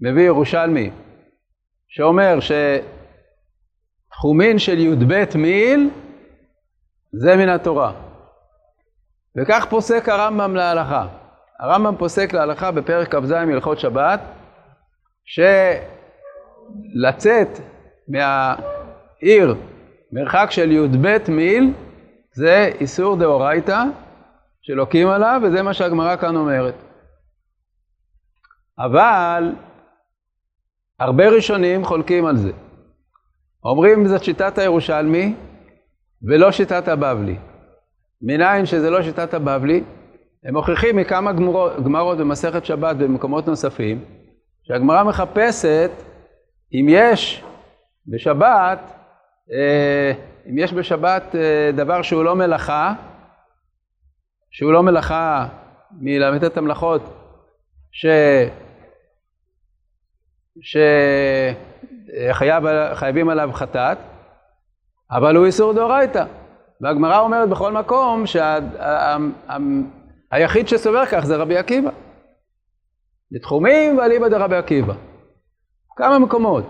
מביא 0.00 0.22
ירושלמי, 0.22 0.90
שאומר 1.88 2.38
שתחומין 4.10 4.58
של 4.58 4.78
י"ב 4.78 5.24
מיל 5.34 5.90
זה 7.12 7.36
מן 7.36 7.48
התורה. 7.48 7.92
וכך 9.36 9.66
פוסק 9.70 10.08
הרמב"ם 10.08 10.56
להלכה. 10.56 11.06
הרמב"ם 11.60 11.96
פוסק 11.98 12.32
להלכה 12.32 12.70
בפרק 12.70 13.14
כ"ז 13.14 13.30
הלכות 13.30 13.80
שבת, 13.80 14.20
שלצאת 16.94 17.48
מהעיר 18.08 19.54
מרחק 20.12 20.46
של 20.50 20.72
י"ב 20.72 21.18
מיל 21.28 21.72
זה 22.32 22.70
איסור 22.80 23.16
דאורייתא 23.16 23.84
שלוקים 24.68 25.08
עליו, 25.08 25.40
וזה 25.44 25.62
מה 25.62 25.74
שהגמרא 25.74 26.16
כאן 26.16 26.36
אומרת. 26.36 26.74
אבל 28.78 29.52
הרבה 31.00 31.28
ראשונים 31.28 31.84
חולקים 31.84 32.26
על 32.26 32.36
זה. 32.36 32.52
אומרים 33.64 34.06
זאת 34.06 34.24
שיטת 34.24 34.58
הירושלמי 34.58 35.34
ולא 36.22 36.52
שיטת 36.52 36.88
הבבלי. 36.88 37.36
מניין 38.22 38.66
שזה 38.66 38.90
לא 38.90 39.02
שיטת 39.02 39.34
הבבלי? 39.34 39.84
הם 40.44 40.54
מוכיחים 40.54 40.96
מכמה 40.96 41.32
גמרות 41.84 42.18
במסכת 42.18 42.64
שבת 42.64 42.96
במקומות 42.96 43.46
נוספים, 43.46 44.04
שהגמרא 44.62 45.04
מחפשת 45.04 45.90
אם 46.72 46.86
יש 46.88 47.44
בשבת, 48.06 48.92
אה, 49.52 50.12
אם 50.50 50.58
יש 50.58 50.72
בשבת 50.72 51.34
אה, 51.34 51.70
דבר 51.72 52.02
שהוא 52.02 52.24
לא 52.24 52.36
מלאכה, 52.36 52.94
שהוא 54.58 54.72
לא 54.72 54.82
מלאכה 54.82 55.46
מל"ט 56.00 56.56
המלאכות, 56.56 57.02
ש... 57.92 58.06
שחייבים 62.94 63.28
עליו 63.28 63.50
חטאת, 63.52 63.98
אבל 65.10 65.36
הוא 65.36 65.46
איסור 65.46 65.72
דאורייתא. 65.72 66.24
והגמרא 66.80 67.18
אומרת 67.18 67.48
בכל 67.48 67.72
מקום 67.72 68.24
שהיחיד 68.26 70.68
שה... 70.68 70.78
שסובר 70.78 71.06
כך 71.06 71.26
זה 71.26 71.36
רבי 71.36 71.56
עקיבא. 71.56 71.90
בתחומים 73.32 73.98
ואליבא 73.98 74.28
דרבי 74.28 74.56
עקיבא. 74.56 74.94
כמה 75.96 76.18
מקומות. 76.18 76.64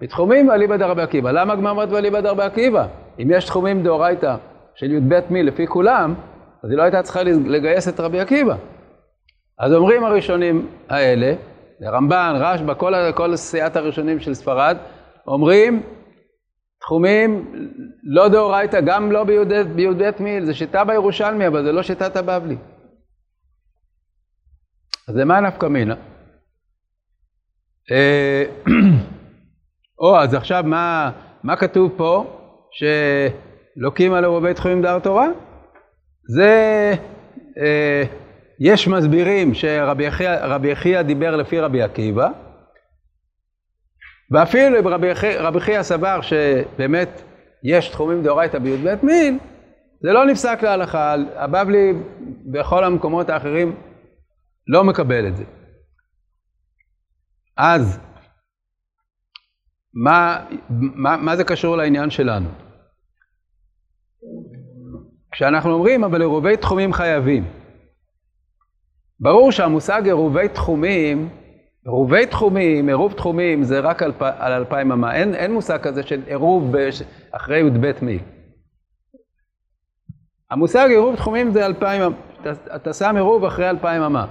בתחומים 0.00 0.48
ואליבא 0.48 0.76
דרבי 0.76 1.02
עקיבא. 1.02 1.30
למה 1.30 1.52
הגמרא 1.52 1.70
אומרת 1.70 1.92
ואליבא 1.92 2.20
דרבי 2.20 2.42
עקיבא? 2.42 2.86
אם 3.18 3.30
יש 3.30 3.44
תחומים 3.44 3.82
דאורייתא 3.82 4.36
של 4.74 4.92
י"ב 4.92 5.20
מי 5.30 5.42
לפי 5.42 5.66
כולם, 5.66 6.14
אז 6.64 6.70
היא 6.70 6.78
לא 6.78 6.82
הייתה 6.82 7.02
צריכה 7.02 7.22
לגייס 7.22 7.88
את 7.88 8.00
רבי 8.00 8.20
עקיבא. 8.20 8.56
אז 9.58 9.72
אומרים 9.72 10.04
הראשונים 10.04 10.68
האלה, 10.88 11.34
רמב"ן, 11.82 12.34
רשב"א, 12.36 12.74
כל, 12.74 12.92
כל 13.14 13.36
סיעת 13.36 13.76
הראשונים 13.76 14.20
של 14.20 14.34
ספרד, 14.34 14.76
אומרים 15.26 15.82
תחומים 16.80 17.52
לא 18.04 18.28
דאורייתא, 18.28 18.80
גם 18.80 19.12
לא 19.12 19.24
בי"ב 19.24 20.10
מיל, 20.20 20.44
זה 20.44 20.54
שיטה 20.54 20.84
בירושלמי, 20.84 21.46
אבל 21.46 21.64
זה 21.64 21.72
לא 21.72 21.82
שיטת 21.82 22.16
הבבלי. 22.16 22.56
אז 25.08 25.16
למה 25.16 25.40
נפקא 25.40 25.66
מינה? 25.66 25.94
אה, 27.90 28.44
או, 30.00 30.18
אז 30.18 30.34
עכשיו 30.34 30.62
מה, 30.66 31.10
מה 31.42 31.56
כתוב 31.56 31.92
פה? 31.96 32.40
שלוקים 32.70 34.12
על 34.12 34.24
עירובי 34.24 34.54
תחומים 34.54 34.82
דעת 34.82 35.02
תורה? 35.02 35.28
זה, 36.28 36.92
אה, 37.58 38.02
יש 38.60 38.88
מסבירים 38.88 39.54
שרבי 39.54 40.70
יחיא 40.70 41.02
דיבר 41.02 41.36
לפי 41.36 41.60
רבי 41.60 41.82
עקיבא, 41.82 42.28
ואפילו 44.30 44.78
אם 44.78 44.88
רבי 45.38 45.60
חייא 45.60 45.82
סבר 45.82 46.20
שבאמת 46.20 47.22
יש 47.62 47.88
תחומים 47.88 48.22
דאורייתא 48.22 48.58
בי"ב 48.58 48.94
מין, 49.02 49.38
זה 50.00 50.12
לא 50.12 50.26
נפסק 50.26 50.62
להלכה, 50.62 51.14
הבבלי 51.34 51.92
בכל 52.52 52.84
המקומות 52.84 53.28
האחרים 53.28 53.76
לא 54.66 54.84
מקבל 54.84 55.28
את 55.28 55.36
זה. 55.36 55.44
אז, 57.56 58.00
מה, 59.94 60.44
מה, 60.70 61.16
מה 61.16 61.36
זה 61.36 61.44
קשור 61.44 61.76
לעניין 61.76 62.10
שלנו? 62.10 62.63
כשאנחנו 65.34 65.72
אומרים, 65.72 66.04
אבל 66.04 66.20
עירובי 66.20 66.56
תחומים 66.56 66.92
חייבים. 66.92 67.44
ברור 69.20 69.52
שהמושג 69.52 70.02
עירובי 70.04 70.48
תחומים, 70.48 71.28
עירובי 71.84 72.26
תחומים, 72.26 72.88
עירוב 72.88 73.12
תחומים, 73.12 73.64
זה 73.64 73.80
רק 73.80 74.02
על, 74.02 74.12
על 74.20 74.52
אלפיים 74.52 74.92
אמה. 74.92 75.14
אין, 75.14 75.34
אין 75.34 75.52
מושג 75.52 75.78
כזה 75.82 76.02
של 76.02 76.22
עירוב 76.26 76.74
אחרי 77.30 77.60
י"ב 77.60 77.92
מי. 78.02 78.18
המושג 80.50 80.86
עירוב 80.90 81.16
תחומים 81.16 81.52
זה 81.52 81.66
אלפיים, 81.66 82.02
אתה, 82.40 82.76
אתה 82.76 82.92
שם 82.92 83.16
עירוב 83.16 83.44
אחרי 83.44 83.70
אלפיים 83.70 84.02
אמה. 84.02 84.26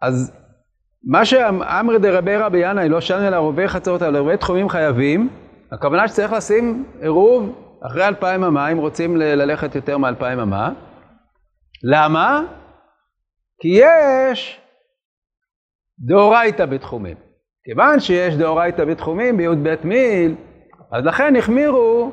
אז 0.00 0.32
מה 1.04 1.24
שאמרי 1.24 1.98
דרבי 1.98 2.36
רבי 2.36 2.58
ינאי 2.58 2.88
לא 2.88 3.00
שנה 3.00 3.28
אלא 3.28 3.36
עירובי 3.36 3.68
חצרות, 3.68 4.02
אבל 4.02 4.14
עירובי 4.14 4.36
תחומים 4.36 4.68
חייבים, 4.68 5.28
הכוונה 5.72 6.08
שצריך 6.08 6.32
לשים 6.32 6.84
עירוב 7.00 7.71
אחרי 7.86 8.08
אלפיים 8.08 8.44
אמה, 8.44 8.72
אם 8.72 8.78
רוצים 8.78 9.16
ללכת 9.16 9.74
יותר 9.74 9.98
מאלפיים 9.98 10.38
אמה. 10.38 10.72
למה? 11.82 12.42
כי 13.60 13.68
יש 13.68 14.60
דאורייתא 15.98 16.66
בתחומים. 16.66 17.16
כיוון 17.64 18.00
שיש 18.00 18.34
דאורייתא 18.34 18.84
בתחומים 18.84 19.36
בי"ב 19.36 19.74
מיל, 19.84 20.34
אז 20.92 21.04
לכן 21.04 21.36
החמירו 21.36 22.12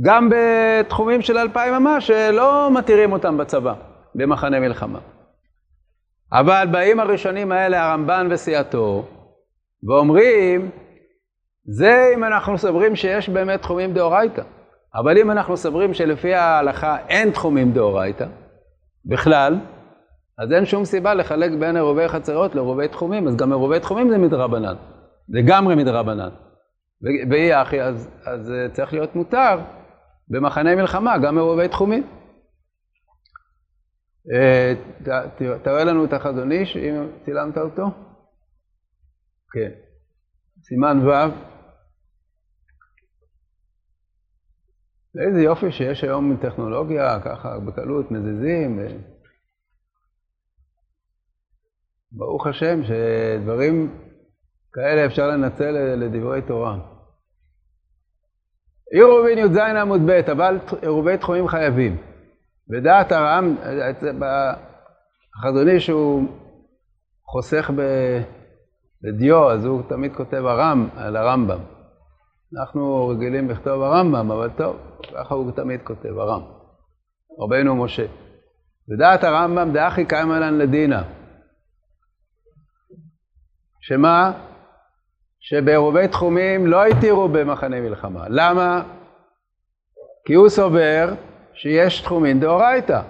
גם 0.00 0.30
בתחומים 0.30 1.22
של 1.22 1.38
אלפיים 1.38 1.74
אמה 1.74 2.00
שלא 2.00 2.70
מתירים 2.74 3.12
אותם 3.12 3.38
בצבא, 3.38 3.74
במחנה 4.14 4.60
מלחמה. 4.60 4.98
אבל 6.32 6.66
באים 6.70 7.00
הראשונים 7.00 7.52
האלה, 7.52 7.82
הרמב"ן 7.82 8.28
וסיעתו, 8.30 9.04
ואומרים, 9.88 10.70
זה 11.64 12.12
אם 12.14 12.24
אנחנו 12.24 12.58
סוברים 12.58 12.96
שיש 12.96 13.28
באמת 13.28 13.62
תחומים 13.62 13.92
דאורייתא. 13.92 14.42
אבל 14.94 15.18
אם 15.18 15.30
אנחנו 15.30 15.56
סוברים 15.56 15.94
שלפי 15.94 16.34
ההלכה 16.34 16.96
אין 17.08 17.30
תחומים 17.30 17.72
דאורייתא, 17.72 18.26
בכלל, 19.04 19.58
אז 20.38 20.52
אין 20.52 20.66
שום 20.66 20.84
סיבה 20.84 21.14
לחלק 21.14 21.50
בין 21.60 21.76
עירובי 21.76 22.08
חצרות 22.08 22.54
לעירובי 22.54 22.88
תחומים, 22.88 23.28
אז 23.28 23.36
גם 23.36 23.52
עירובי 23.52 23.80
תחומים 23.80 24.10
זה 24.10 24.18
מדרבנן, 24.18 24.74
לגמרי 25.28 25.74
מדרבנן. 25.74 26.30
ואי 27.30 27.62
אחי, 27.62 27.82
אז, 27.82 28.10
אז 28.24 28.50
אה, 28.50 28.68
צריך 28.72 28.92
להיות 28.92 29.16
מותר 29.16 29.58
במחנה 30.28 30.76
מלחמה, 30.76 31.18
גם 31.18 31.38
עירובי 31.38 31.68
תחומים. 31.68 32.06
אה, 34.32 34.74
תראה 35.62 35.84
לנו 35.84 36.04
את 36.04 36.12
החזון 36.12 36.52
איש, 36.52 36.76
אם 36.76 37.06
צילמת 37.24 37.58
אותו. 37.58 37.90
כן. 39.52 39.70
סימן 40.62 41.08
ו'. 41.08 41.51
איזה 45.20 45.42
יופי 45.42 45.72
שיש 45.72 46.04
היום 46.04 46.36
טכנולוגיה, 46.36 47.20
ככה 47.20 47.58
בקלות 47.58 48.10
מזיזים. 48.10 48.80
ברוך 52.12 52.46
השם 52.46 52.80
שדברים 52.82 53.98
כאלה 54.72 55.06
אפשר 55.06 55.28
לנצל 55.28 55.70
לדברי 55.70 56.42
תורה. 56.42 56.78
עירובין 58.92 59.38
י"ז 59.38 59.56
עמוד 59.56 60.00
ב', 60.06 60.10
אבל 60.10 60.58
עירובי 60.82 61.18
תחומים 61.18 61.48
חייבים. 61.48 61.96
בדעת 62.68 63.12
הרם, 63.12 63.56
החזוני 65.38 65.80
שהוא 65.80 66.28
חוסך 67.26 67.70
בדיו, 69.02 69.50
אז 69.50 69.64
הוא 69.64 69.82
תמיד 69.88 70.16
כותב 70.16 70.44
הרם 70.46 70.88
על 70.96 71.16
הרמב"ם. 71.16 71.81
אנחנו 72.60 73.08
רגילים 73.08 73.50
לכתוב 73.50 73.82
הרמב"ם, 73.82 74.30
אבל 74.30 74.50
טוב, 74.56 74.76
ככה 75.14 75.34
הוא 75.34 75.52
תמיד 75.52 75.80
כותב, 75.84 76.18
הרם. 76.18 76.42
רבנו 77.40 77.76
משה. 77.76 78.06
בדעת 78.88 79.24
הרמב"ם 79.24 79.72
דאחי 79.72 80.04
קיימא 80.04 80.34
לן 80.34 80.58
לדינא. 80.58 81.02
שמה? 83.80 84.32
שבעירובי 85.40 86.08
תחומים 86.08 86.66
לא 86.66 86.84
התירו 86.84 87.28
במחנה 87.28 87.80
מלחמה. 87.80 88.24
למה? 88.28 88.82
כי 90.24 90.34
הוא 90.34 90.48
סובר 90.48 91.14
שיש 91.54 92.00
תחומים 92.00 92.40
דאורייתא. 92.40 93.00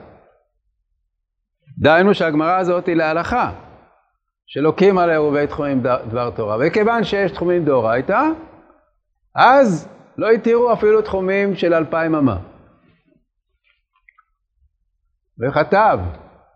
דהיינו 1.78 2.14
שהגמרא 2.14 2.58
הזאת 2.58 2.86
היא 2.86 2.96
להלכה, 2.96 3.52
שלוקים 4.46 4.98
על 4.98 5.10
עירובי 5.10 5.46
תחומים 5.46 5.82
דבר 5.82 6.30
תורה. 6.30 6.56
וכיוון 6.60 7.04
שיש 7.04 7.32
תחומים 7.32 7.64
דאורייתא, 7.64 8.22
אז 9.34 9.88
לא 10.18 10.30
התירו 10.30 10.72
אפילו 10.72 11.02
תחומים 11.02 11.54
של 11.54 11.74
אלפיים 11.74 12.14
אמה. 12.14 12.38
וכתב 15.40 15.98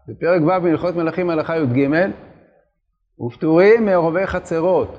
בפרק 0.09 0.43
ו' 0.43 0.63
בהלכות 0.63 0.97
מלכים 0.97 1.31
הלכה 1.31 1.57
י"ג, 1.57 1.89
ופטורים 3.21 3.85
מעירובי 3.85 4.27
חצרות. 4.27 4.99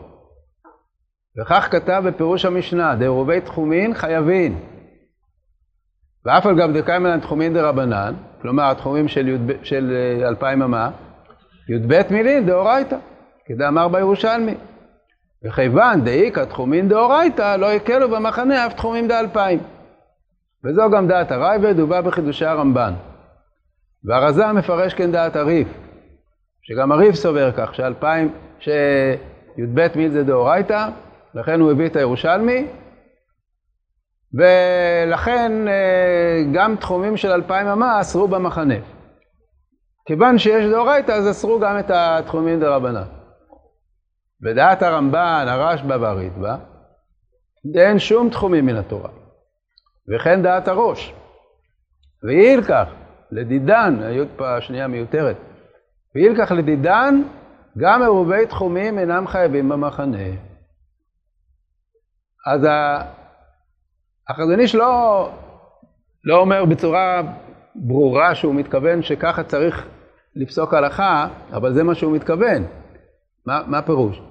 וכך 1.42 1.68
כתב 1.72 2.04
בפירוש 2.06 2.46
המשנה, 2.46 2.96
דעירובי 2.96 3.42
תחומין 3.42 3.94
חייבין. 3.94 4.60
ואף 6.26 6.46
על 6.46 6.58
גב 6.58 6.78
דקאי 6.78 7.00
מלן 7.00 7.20
תחומין 7.20 7.54
דרבנן, 7.54 8.14
כלומר 8.42 8.72
התחומים 8.72 9.08
של, 9.08 9.28
יוד, 9.28 9.52
של 9.64 9.94
אה, 9.96 10.28
אלפיים 10.28 10.62
אמה, 10.62 10.92
י"ב 11.70 12.02
מילין 12.12 12.46
דאורייתא, 12.46 12.98
כדאמר 13.46 13.88
בירושלמי. 13.88 14.56
וכיוון 15.44 16.04
דאיכא 16.04 16.46
תחומין 16.46 16.90
דאורייתא, 16.90 17.56
לא 17.56 17.74
יקלו 17.74 18.10
במחנה 18.10 18.68
אף 18.68 18.74
תחומים 18.74 19.08
דאלפיים. 19.08 19.60
וזו 20.64 20.90
גם 20.90 21.08
דעת 21.08 21.32
הרייבד, 21.32 21.80
ובא 21.80 22.02
בחידושי 22.02 22.46
הרמב"ן. 22.46 22.94
והרזה 24.04 24.52
מפרש 24.52 24.94
כן 24.94 25.12
דעת 25.12 25.36
הריף, 25.36 25.68
שגם 26.62 26.92
הריף 26.92 27.16
סובר 27.16 27.52
כך, 27.52 27.76
שאלפיים, 27.76 28.34
שי"ב 28.60 29.88
מיל 29.96 30.12
זה 30.12 30.24
דאורייתא, 30.24 30.88
לכן 31.34 31.60
הוא 31.60 31.72
הביא 31.72 31.86
את 31.86 31.96
הירושלמי, 31.96 32.68
ולכן 34.34 35.68
אה, 35.68 36.44
גם 36.54 36.76
תחומים 36.76 37.18
של 37.18 37.32
אלפיים 37.32 37.68
אמה 37.68 38.02
אסרו 38.02 38.28
במחנה. 38.28 38.76
כיוון 40.06 40.38
שיש 40.38 40.66
דאורייתא, 40.66 41.12
אז 41.12 41.30
אסרו 41.30 41.60
גם 41.60 41.80
את 41.80 41.92
התחומים 41.94 42.60
דרבנן. 42.60 43.17
בדעת 44.42 44.82
הרמב"ן, 44.82 45.46
הרשב"א 45.48 45.98
והריטב"א, 46.02 46.56
אין 47.76 48.00
שום 48.00 48.30
תחומים 48.30 48.66
מן 48.66 48.76
התורה. 48.76 49.10
וכן 50.10 50.44
דעת 50.44 50.68
הראש. 50.68 51.14
כך, 52.68 52.88
לדידן, 53.32 54.04
היות 54.04 54.28
פה 54.36 54.58
השנייה 54.58 54.88
מיותרת, 54.88 55.38
וילקח 56.16 56.52
לדידן, 56.52 57.22
גם 57.78 58.02
מרובי 58.02 58.46
תחומים 58.46 59.00
אינם 59.00 59.28
חייבים 59.28 59.70
במחנה. 59.70 60.28
אז 62.48 62.68
החזון 64.30 64.60
איש 64.60 64.76
לא, 64.76 65.30
לא 66.24 66.38
אומר 66.38 66.66
בצורה 66.66 67.22
ברורה 67.76 68.36
שהוא 68.36 68.56
מתכוון 68.56 69.02
שככה 69.02 69.44
צריך 69.44 69.88
לפסוק 70.36 70.74
הלכה, 70.74 71.28
אבל 71.54 71.74
זה 71.74 71.84
מה 71.84 71.96
שהוא 71.96 72.16
מתכוון. 72.16 72.64
מה, 73.48 73.62
מה 73.68 73.78
הפירוש? 73.78 74.22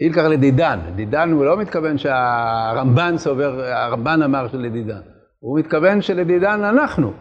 אילקח 0.00 0.22
לדידן, 0.22 0.80
דידן 0.96 1.32
הוא 1.32 1.44
לא 1.44 1.56
מתכוון 1.56 1.98
שהרמב"ן 1.98 3.14
סובר, 3.16 3.60
הרמב"ן 3.64 4.22
אמר 4.22 4.48
שלדידן, 4.48 5.00
הוא 5.38 5.58
מתכוון 5.58 6.02
שלדידן 6.02 6.64
אנחנו. 6.64 7.12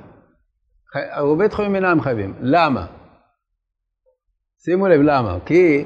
הרבה 1.11 1.47
תחומים 1.47 1.75
אינם 1.75 2.01
חייבים. 2.01 2.33
למה? 2.41 2.85
שימו 4.63 4.87
לב 4.87 5.01
למה. 5.01 5.37
כי 5.45 5.85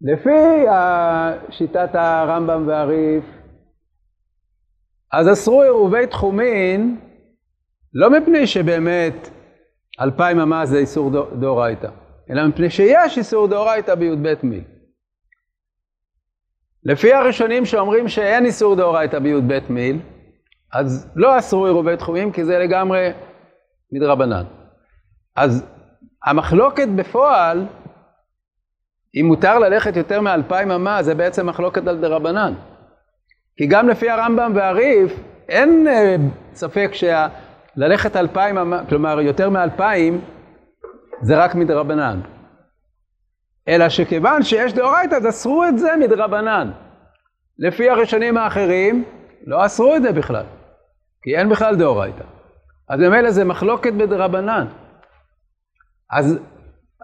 לפי 0.00 0.64
שיטת 1.50 1.90
הרמב"ם 1.94 2.68
והריף, 2.68 3.24
אז 5.12 5.32
אסרו 5.32 5.62
עירובי 5.62 6.06
תחומין 6.06 7.00
לא 7.94 8.10
מפני 8.10 8.46
שבאמת 8.46 9.30
אלפיים 10.00 10.40
אמה 10.40 10.66
זה 10.66 10.78
איסור 10.78 11.10
דאורייתא, 11.40 11.88
אלא 12.30 12.46
מפני 12.46 12.70
שיש 12.70 13.18
איסור 13.18 13.46
דאורייתא 13.46 13.94
בי"ב 13.94 14.34
מיל. 14.42 14.64
לפי 16.84 17.12
הראשונים 17.12 17.64
שאומרים 17.66 18.08
שאין 18.08 18.44
איסור 18.44 18.76
דאורייתא 18.76 19.18
בי"ב 19.18 19.58
מיל, 19.68 20.00
אז 20.72 21.12
לא 21.16 21.38
אסרו 21.38 21.66
עירובי 21.66 21.96
תחומים 21.96 22.32
כי 22.32 22.44
זה 22.44 22.58
לגמרי 22.58 23.10
מדרבנן. 23.92 24.44
אז 25.36 25.66
המחלוקת 26.24 26.88
בפועל, 26.96 27.66
אם 29.20 29.26
מותר 29.26 29.58
ללכת 29.58 29.96
יותר 29.96 30.20
מאלפיים 30.20 30.70
אמה, 30.70 31.02
זה 31.02 31.14
בעצם 31.14 31.46
מחלוקת 31.46 31.86
על 31.86 32.00
דרבנן. 32.00 32.54
כי 33.56 33.66
גם 33.66 33.88
לפי 33.88 34.10
הרמב"ם 34.10 34.52
והריף, 34.54 35.12
אין 35.48 35.86
אה, 35.88 36.16
ספק 36.54 36.90
שללכת 36.92 38.16
אלפיים 38.16 38.58
אמה, 38.58 38.82
כלומר 38.88 39.20
יותר 39.20 39.50
מאלפיים, 39.50 40.20
זה 41.22 41.44
רק 41.44 41.54
מדרבנן. 41.54 42.20
אלא 43.68 43.88
שכיוון 43.88 44.42
שיש 44.42 44.72
דאורייתא, 44.72 45.14
אז 45.14 45.28
אסרו 45.28 45.64
את 45.64 45.78
זה 45.78 45.96
מדרבנן. 46.00 46.70
לפי 47.58 47.90
הראשונים 47.90 48.36
האחרים, 48.36 49.04
לא 49.46 49.66
אסרו 49.66 49.96
את 49.96 50.02
זה 50.02 50.12
בכלל, 50.12 50.44
כי 51.22 51.36
אין 51.36 51.48
בכלל 51.48 51.76
דאורייתא. 51.76 52.24
אז 52.88 53.00
ממילא 53.00 53.30
זה 53.30 53.44
מחלוקת 53.44 53.92
בדרבנן. 53.92 54.66
אז 56.10 56.38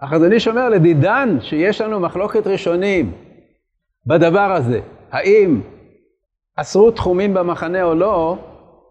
החזון 0.01 0.31
איש 0.31 0.47
אומר 0.47 0.69
לדידן 0.69 1.37
שיש 1.41 1.81
לנו 1.81 1.99
מחלוקת 1.99 2.47
ראשונים 2.47 3.11
בדבר 4.05 4.51
הזה, 4.51 4.79
האם 5.11 5.61
אסרו 6.55 6.91
תחומים 6.91 7.33
במחנה 7.33 7.83
או 7.83 7.95
לא, 7.95 8.37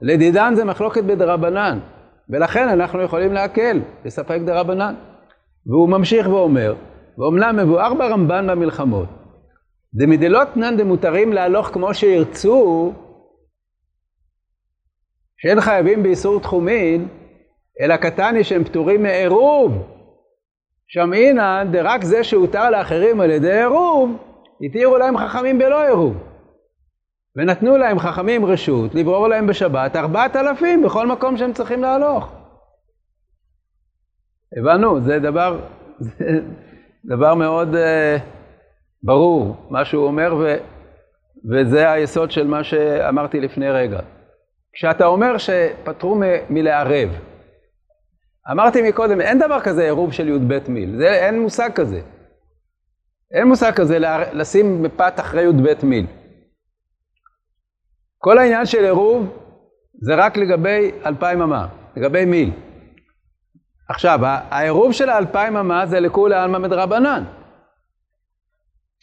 לדידן 0.01 0.55
זה 0.55 0.65
מחלוקת 0.65 1.05
בדרבנן, 1.05 1.79
ולכן 2.29 2.69
אנחנו 2.69 3.03
יכולים 3.03 3.33
להקל, 3.33 3.81
לספק 4.05 4.39
דרבנן. 4.45 4.95
והוא 5.67 5.89
ממשיך 5.89 6.29
ואומר, 6.29 6.75
ואומנם 7.19 7.57
מבואר 7.57 7.95
ברמב"ן 7.95 8.47
במלחמות, 8.51 9.09
דמדלותנן 9.95 10.77
דמותרים 10.77 11.33
להלוך 11.33 11.67
כמו 11.67 11.95
שירצו, 11.95 12.93
שאין 15.37 15.61
חייבים 15.61 16.03
באיסור 16.03 16.41
תחומין, 16.41 17.09
אלא 17.81 17.97
קטני 17.97 18.45
שהם 18.45 18.65
פטורים 18.65 19.03
מעירוב. 19.03 19.73
שמעינן 20.89 21.69
דרק 21.73 22.05
זה 22.05 22.25
שהותר 22.25 22.71
לאחרים 22.71 23.21
על 23.21 23.31
ידי 23.31 23.53
עירוב, 23.53 24.17
התירו 24.61 24.99
להם 24.99 25.19
חכמים 25.19 25.59
בלא 25.59 25.83
עירוב. 25.83 26.17
ונתנו 27.37 27.77
להם 27.77 27.99
חכמים 27.99 28.47
רשות 28.47 28.95
לברור 28.95 29.29
להם 29.29 29.47
בשבת 29.47 29.97
ארבעת 29.97 30.37
אלפים 30.37 30.83
בכל 30.83 31.07
מקום 31.07 31.37
שהם 31.37 31.53
צריכים 31.53 31.83
להלוך. 31.83 32.40
הבנו, 34.57 35.01
זה 35.01 35.19
דבר, 35.19 35.61
זה 35.99 36.41
דבר 37.05 37.35
מאוד 37.35 37.75
uh, 37.75 38.21
ברור, 39.03 39.57
מה 39.71 39.85
שהוא 39.85 40.07
אומר, 40.07 40.35
ו, 40.41 40.57
וזה 41.51 41.91
היסוד 41.93 42.31
של 42.31 42.47
מה 42.47 42.65
שאמרתי 42.65 43.41
לפני 43.41 43.71
רגע. 43.71 44.01
כשאתה 44.73 45.07
אומר 45.07 45.39
שפטרו 45.39 46.15
מ- 46.15 46.55
מלערב, 46.55 47.09
אמרתי 48.51 48.89
מקודם, 48.89 49.21
אין 49.21 49.39
דבר 49.39 49.61
כזה 49.61 49.83
עירוב 49.85 50.13
של 50.13 50.29
י"ב 50.29 50.59
מיל, 50.69 50.97
זה, 50.97 51.09
אין 51.09 51.41
מושג 51.41 51.71
כזה. 51.75 52.01
אין 53.33 53.49
מושג 53.49 53.73
כזה 53.73 53.99
לשים 54.33 54.83
בפת 54.83 55.21
אחרי 55.21 55.43
י"ב 55.43 55.87
מיל. 55.87 56.07
כל 58.19 58.39
העניין 58.39 58.67
של 58.67 58.85
עירוב 58.85 59.27
זה 60.01 60.15
רק 60.15 60.37
לגבי 60.37 60.91
אלפיים 61.07 61.43
אמה, 61.43 61.69
לגבי 61.97 62.25
מיל. 62.25 62.51
עכשיו, 63.91 64.21
העירוב 64.23 64.93
של 64.93 65.09
האלפיים 65.09 65.57
אמה 65.57 65.87
זה 65.87 66.01
לכולי 66.01 66.35
עלמא 66.35 66.59
מדרבנן. 66.59 67.25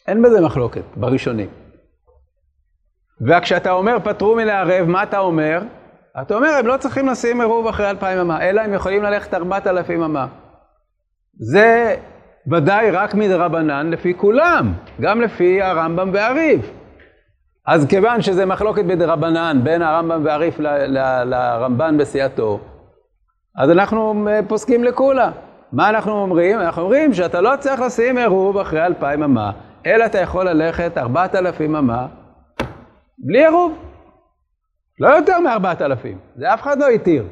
אין 0.07 0.21
בזה 0.21 0.41
מחלוקת, 0.41 0.81
בראשונים. 0.95 1.49
וכשאתה 3.27 3.71
אומר 3.71 3.97
פטרו 4.03 4.35
מלערב, 4.35 4.87
מה 4.87 5.03
אתה 5.03 5.19
אומר? 5.19 5.61
אתה 6.21 6.35
אומר, 6.35 6.49
הם 6.59 6.67
לא 6.67 6.77
צריכים 6.77 7.07
לשים 7.07 7.41
עירוב 7.41 7.67
אחרי 7.67 7.89
אלפיים 7.89 8.19
אמה, 8.19 8.41
אלא 8.41 8.61
הם 8.61 8.73
יכולים 8.73 9.03
ללכת 9.03 9.33
ארבעת 9.33 9.67
אלפים 9.67 10.03
אמה. 10.03 10.27
זה 11.39 11.95
ודאי 12.51 12.91
רק 12.91 13.15
מדרבנן 13.15 13.89
לפי 13.91 14.13
כולם, 14.17 14.73
גם 15.01 15.21
לפי 15.21 15.61
הרמב"ם 15.61 16.09
והריב. 16.13 16.71
אז 17.65 17.85
כיוון 17.85 18.21
שזה 18.21 18.45
מחלוקת 18.45 18.85
בדרבנן 18.85 19.59
בין 19.63 19.81
הרמב"ם 19.81 20.21
והריף 20.25 20.59
לרמב"ן 21.25 21.97
בסיעתו, 21.97 22.59
אז 23.57 23.69
אנחנו 23.69 24.27
אה, 24.29 24.39
פוסקים 24.47 24.83
לכולה. 24.83 25.31
מה 25.71 25.89
אנחנו 25.89 26.11
אומרים? 26.11 26.59
אנחנו 26.59 26.81
אומרים 26.81 27.13
שאתה 27.13 27.41
לא 27.41 27.51
צריך 27.59 27.81
לשים 27.81 28.17
עירוב 28.17 28.57
אחרי 28.57 28.85
אלפיים 28.85 29.23
אמה, 29.23 29.51
אלא 29.85 30.05
אתה 30.05 30.17
יכול 30.17 30.49
ללכת 30.49 30.97
ארבעת 30.97 31.35
אלפים 31.35 31.75
אמה 31.75 32.07
בלי 33.17 33.45
עירוב. 33.45 33.73
לא 34.99 35.07
יותר 35.07 35.39
מארבעת 35.39 35.81
אלפים, 35.81 36.17
זה 36.35 36.53
אף 36.53 36.61
אחד 36.61 36.79
לא 36.79 36.87
התיר. 36.87 37.27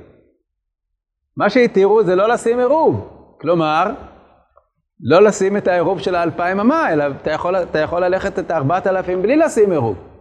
מה 1.38 1.49
שהתירו 1.49 2.03
זה 2.03 2.15
לא 2.15 2.29
לשים 2.29 2.59
עירוב. 2.59 3.09
כלומר, 3.41 3.91
לא 5.01 5.21
לשים 5.23 5.57
את 5.57 5.67
העירוב 5.67 5.99
של 5.99 6.15
האלפיים 6.15 6.59
אמה, 6.59 6.93
אלא 6.93 7.03
אתה 7.21 7.31
יכול, 7.31 7.55
אתה 7.55 7.79
יכול 7.79 8.05
ללכת 8.05 8.39
את 8.39 8.51
הארבעת 8.51 8.88
אלפים 8.88 9.21
בלי 9.21 9.35
לשים 9.38 9.71
עירוב. 9.71 10.14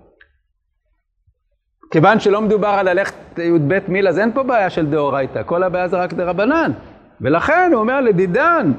כיוון 1.95 2.21
שלא 2.21 2.41
מדובר 2.41 2.69
על 2.69 2.89
ללכת 2.89 3.39
י"ב 3.39 3.79
מיל, 3.89 4.09
אז 4.09 4.19
אין 4.19 4.33
פה 4.33 4.43
בעיה 4.43 4.71
של 4.71 4.87
דאורייתא, 4.87 5.43
כל 5.47 5.63
הבעיה 5.63 5.89
זה 5.89 5.97
רק 5.97 6.13
דרבנן. 6.13 6.73
ולכן 7.21 7.71
הוא 7.73 7.81
אומר 7.81 8.01
לדידן, 8.01 8.73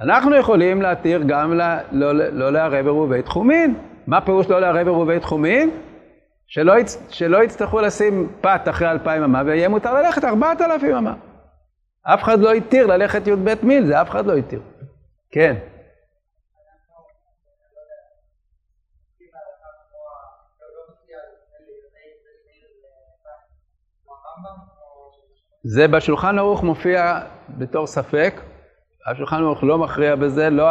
אנחנו 0.00 0.36
יכולים 0.36 0.82
להתיר 0.82 1.22
גם 1.26 1.54
ל, 1.54 1.76
לא, 1.92 2.12
לא 2.12 2.52
לערב 2.52 2.86
עירובי 2.86 3.22
תחומין. 3.22 3.74
מה 4.06 4.20
פירוש 4.20 4.50
לא 4.50 4.60
לערב 4.60 4.86
עירובי 4.86 5.20
תחומין? 5.20 5.70
שלא, 6.46 6.78
יצ, 6.78 7.06
שלא 7.08 7.44
יצטרכו 7.44 7.80
לשים 7.80 8.28
פת 8.40 8.60
אחרי 8.70 8.90
אלפיים 8.90 9.22
אמה, 9.22 9.42
ויהיה 9.46 9.68
מותר 9.68 9.94
ללכת 9.94 10.24
ארבעת 10.24 10.60
אלפים 10.60 10.96
אמה. 10.96 11.14
אף 12.02 12.22
אחד 12.22 12.40
לא 12.40 12.52
התיר 12.52 12.86
ללכת 12.86 13.26
י"ב 13.26 13.54
מיל, 13.62 13.86
זה 13.86 14.00
אף 14.00 14.10
אחד 14.10 14.26
לא 14.26 14.36
התיר. 14.36 14.60
כן. 15.30 15.54
זה 25.64 25.88
בשולחן 25.88 26.38
ערוך 26.38 26.62
מופיע 26.62 27.18
בתור 27.58 27.86
ספק, 27.86 28.40
השולחן 29.06 29.42
ערוך 29.42 29.64
לא 29.64 29.78
מכריע 29.78 30.16
בזה, 30.16 30.50
לא, 30.50 30.64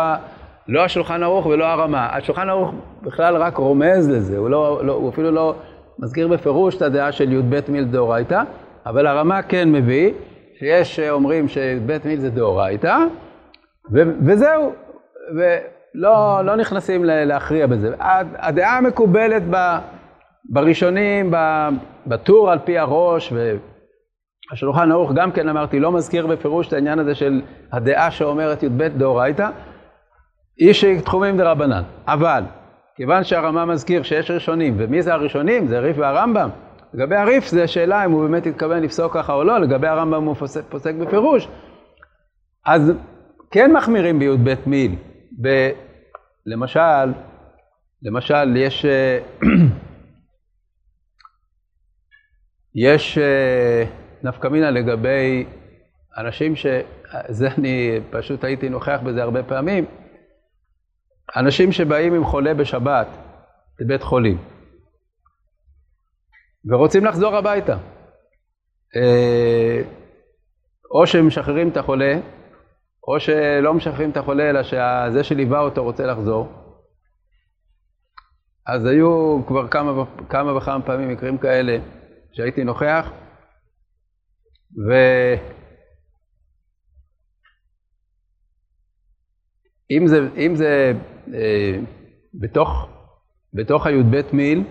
לא 0.68 0.84
השולחן 0.84 1.24
ערוך 1.24 1.46
ולא 1.46 1.66
הרמה. 1.66 2.10
השולחן 2.16 2.50
ערוך 2.50 2.74
בכלל 3.02 3.36
רק 3.36 3.58
רומז 3.58 4.10
לזה, 4.10 4.38
הוא, 4.38 4.50
לא, 4.50 4.86
לא, 4.86 4.94
הוא 4.94 5.10
אפילו 5.10 5.32
לא 5.32 5.56
מזכיר 6.00 6.28
בפירוש 6.28 6.76
את 6.76 6.82
הדעה 6.82 7.12
של 7.12 7.34
י"ב 7.34 7.60
מיל 7.70 7.84
דאורייתא, 7.84 8.42
אבל 8.86 9.08
הרמה 9.08 9.42
כן 9.42 9.72
מביא, 9.72 10.14
שיש 10.60 10.96
שאומרים 10.96 11.48
שי"ב 11.48 11.98
מיל 12.06 12.20
זה 12.20 12.30
דאורייתא, 12.30 12.98
וזהו, 14.26 14.74
ולא 15.36 16.42
לא 16.46 16.56
נכנסים 16.56 17.06
להכריע 17.06 17.68
בזה. 17.68 17.96
הדעה 18.38 18.78
המקובלת 18.78 19.44
ב, 19.50 19.56
בראשונים, 20.46 21.34
בטור 22.08 22.52
על 22.52 22.60
פי 22.60 22.78
הראש, 22.78 23.34
השולחן 24.52 24.92
ערוך 24.92 25.12
גם 25.14 25.32
כן 25.32 25.50
אמרתי, 25.50 25.80
לא 25.80 25.92
מזכיר 25.92 26.28
בפירוש 26.28 26.68
את 26.68 26.74
העניין 26.74 27.00
הזה 27.00 27.16
של 27.16 27.42
הדעה 27.72 28.12
שאומרת 28.12 28.64
י"ב 28.64 28.84
דאורייתא, 28.84 29.50
איש 30.60 30.86
תחומים 30.86 31.38
דרבנן. 31.38 31.84
אבל, 32.08 32.44
כיוון 32.96 33.24
שהרמה 33.24 33.66
מזכיר 33.66 34.04
שיש 34.04 34.32
ראשונים, 34.32 34.76
ומי 34.78 35.02
זה 35.02 35.14
הראשונים? 35.14 35.68
זה 35.68 35.80
ריף 35.80 35.98
והרמב"ם. 36.00 36.50
לגבי 36.94 37.16
הריף 37.16 37.48
זה 37.48 37.68
שאלה 37.68 38.06
אם 38.06 38.12
הוא 38.12 38.28
באמת 38.28 38.46
התכוון 38.46 38.84
לפסוק 38.84 39.14
ככה 39.14 39.34
או 39.34 39.44
לא, 39.44 39.58
לגבי 39.58 39.88
הרמב"ם 39.88 40.24
הוא 40.24 40.36
פוסק, 40.36 40.62
פוסק 40.70 40.94
בפירוש. 40.96 41.48
אז 42.66 42.94
כן 43.52 43.74
מחמירים 43.74 44.20
בי"ב 44.20 44.54
מיל. 44.66 44.96
ב, 45.42 45.70
למשל, 46.46 47.14
למשל, 48.04 48.58
יש, 48.58 48.86
אה, 48.86 49.20
יש 52.76 53.18
אה, 53.18 53.84
נפקא 54.24 54.48
מינה 54.48 54.72
לגבי 54.72 55.46
אנשים 56.18 56.56
ש... 56.56 56.66
זה 57.28 57.48
אני 57.58 58.00
פשוט 58.10 58.44
הייתי 58.44 58.70
נוכח 58.70 59.00
בזה 59.04 59.24
הרבה 59.24 59.44
פעמים. 59.44 59.86
אנשים 61.36 61.72
שבאים 61.72 62.14
עם 62.14 62.26
חולה 62.26 62.54
בשבת 62.54 63.08
לבית 63.80 64.04
חולים 64.04 64.38
ורוצים 66.66 67.06
לחזור 67.06 67.36
הביתה. 67.36 67.78
אה, 68.96 69.82
או 70.92 71.08
שמשחררים 71.08 71.70
את 71.70 71.78
החולה, 71.78 72.20
או 73.08 73.20
שלא 73.20 73.74
משחררים 73.74 74.10
את 74.10 74.18
החולה, 74.18 74.50
אלא 74.50 74.64
שזה 74.64 75.24
שליווה 75.24 75.60
אותו 75.60 75.84
רוצה 75.84 76.06
לחזור. 76.06 76.50
אז 78.68 78.86
היו 78.86 79.40
כבר 79.48 79.68
כמה, 79.68 80.04
כמה 80.30 80.58
וכמה 80.58 80.82
פעמים 80.82 81.10
מקרים 81.10 81.38
כאלה 81.38 81.78
שהייתי 82.32 82.64
נוכח, 82.64 83.12
ואם 89.90 90.08
זה, 90.08 90.28
אם 90.38 90.56
זה 90.56 90.94
אה, 91.34 91.80
בתוך, 92.34 92.88
בתוך 93.54 93.86
הי"ב 93.86 94.22
מיל, 94.34 94.64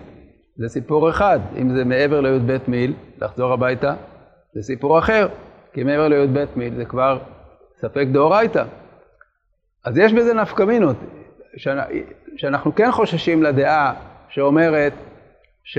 זה 0.55 0.69
סיפור 0.69 1.09
אחד. 1.09 1.39
אם 1.57 1.75
זה 1.75 1.85
מעבר 1.85 2.21
לי"ב 2.21 2.57
מיל, 2.67 2.93
לחזור 3.21 3.53
הביתה, 3.53 3.95
זה 4.53 4.61
סיפור 4.61 4.99
אחר. 4.99 5.27
כי 5.73 5.83
מעבר 5.83 6.07
לי"ב 6.07 6.45
מיל 6.55 6.75
זה 6.75 6.85
כבר 6.85 7.19
ספק 7.81 8.05
דאורייתא. 8.11 8.63
אז 9.85 9.97
יש 9.97 10.13
בזה 10.13 10.33
נפקא 10.33 10.63
מינות, 10.63 10.97
שאנחנו 12.37 12.75
כן 12.75 12.91
חוששים 12.91 13.43
לדעה 13.43 13.93
שאומרת 14.29 14.93
ש, 15.63 15.77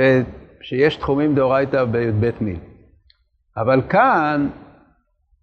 שיש 0.62 0.96
תחומים 0.96 1.34
דאורייתא 1.34 1.84
בי"ב 1.84 2.30
מיל. 2.40 2.58
אבל 3.62 3.82
כאן, 3.88 4.48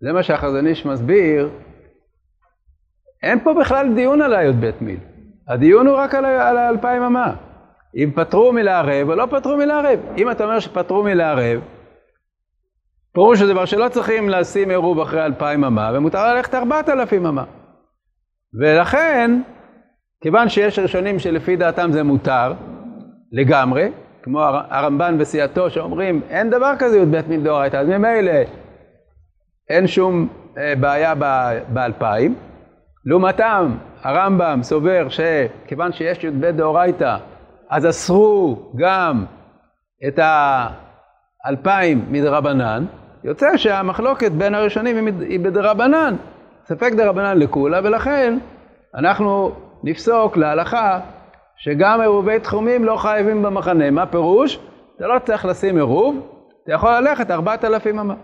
זה 0.01 0.13
מה 0.13 0.23
שהחזון 0.23 0.67
איש 0.67 0.85
מסביר, 0.85 1.49
אין 3.23 3.39
פה 3.43 3.53
בכלל 3.53 3.93
דיון 3.93 4.21
על 4.21 4.35
הי"ב 4.35 4.71
מיל. 4.81 4.99
הדיון 5.47 5.87
הוא 5.87 5.97
רק 5.97 6.15
על 6.15 6.57
האלפיים 6.57 7.03
אמה. 7.03 7.33
אם 7.95 8.11
פטרו 8.15 8.53
מלערב 8.53 9.09
או 9.09 9.15
לא 9.15 9.27
פטרו 9.31 9.57
מלערב. 9.57 9.99
אם 10.17 10.31
אתה 10.31 10.43
אומר 10.43 10.59
שפטרו 10.59 11.03
מלערב, 11.03 11.61
פירוש 13.13 13.41
הדבר 13.41 13.65
שלא 13.65 13.89
צריכים 13.89 14.29
לשים 14.29 14.69
עירוב 14.69 14.99
אחרי 14.99 15.25
אלפיים 15.25 15.63
אמה, 15.63 15.91
ומותר 15.93 16.33
ללכת 16.33 16.55
ארבעת 16.55 16.89
אלפים 16.89 17.25
אמה. 17.25 17.43
ולכן, 18.59 19.41
כיוון 20.21 20.49
שיש 20.49 20.79
ראשונים 20.79 21.19
שלפי 21.19 21.55
דעתם 21.55 21.91
זה 21.91 22.03
מותר 22.03 22.53
לגמרי, 23.31 23.89
כמו 24.27 24.41
הרמב"ן 24.69 25.15
וסיעתו 25.19 25.69
שאומרים 25.69 26.21
אין 26.29 26.49
דבר 26.49 26.73
כזה 26.79 26.99
י"ב 26.99 27.21
מדאורייתא, 27.29 27.77
אז 27.77 27.87
ממילא 27.87 28.31
אין 29.69 29.87
שום 29.87 30.27
אה, 30.57 30.73
בעיה 30.79 31.13
באלפיים. 31.67 32.35
לעומתם, 33.05 33.77
הרמב"ם 34.03 34.59
סובר 34.63 35.07
שכיוון 35.09 35.91
שיש 35.91 36.23
י"ב 36.23 36.45
דאורייתא, 36.45 37.17
אז 37.69 37.89
אסרו 37.89 38.71
גם 38.75 39.25
את 40.07 40.19
האלפיים 41.45 42.05
מדרבנן, 42.09 42.85
יוצא 43.23 43.57
שהמחלוקת 43.57 44.31
בין 44.31 44.55
הראשונים 44.55 45.07
היא 45.19 45.39
בדרבנן, 45.39 46.15
ספק 46.65 46.91
דרבנן 46.93 47.37
לכולה, 47.37 47.79
ולכן 47.83 48.37
אנחנו 48.95 49.51
נפסוק 49.83 50.37
להלכה 50.37 50.99
שגם 51.57 52.01
עירובי 52.01 52.39
תחומים 52.39 52.83
לא 52.83 52.97
חייבים 52.97 53.43
במחנה. 53.43 53.91
מה 53.91 54.05
פירוש? 54.05 54.59
אתה 54.95 55.07
לא 55.07 55.19
צריך 55.19 55.45
לשים 55.45 55.75
עירוב, 55.75 56.43
אתה 56.63 56.73
יכול 56.73 56.89
ללכת 56.99 57.31
ארבעת 57.31 57.65
אלפים 57.65 57.99
אמה. 57.99 58.15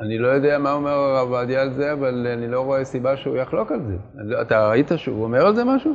אני 0.00 0.18
לא 0.18 0.28
יודע 0.28 0.58
מה 0.58 0.72
אומר 0.72 0.90
הרב 0.90 1.28
עובדיה 1.28 1.62
על 1.62 1.72
זה, 1.72 1.92
אבל 1.92 2.26
אני 2.26 2.48
לא 2.48 2.60
רואה 2.60 2.84
סיבה 2.84 3.16
שהוא 3.16 3.36
יחלוק 3.36 3.72
על 3.72 3.80
זה. 3.82 3.96
לא, 4.14 4.42
אתה 4.42 4.68
ראית 4.68 4.90
שהוא 4.96 5.24
אומר 5.24 5.46
על 5.46 5.54
זה 5.54 5.64
משהו? 5.64 5.92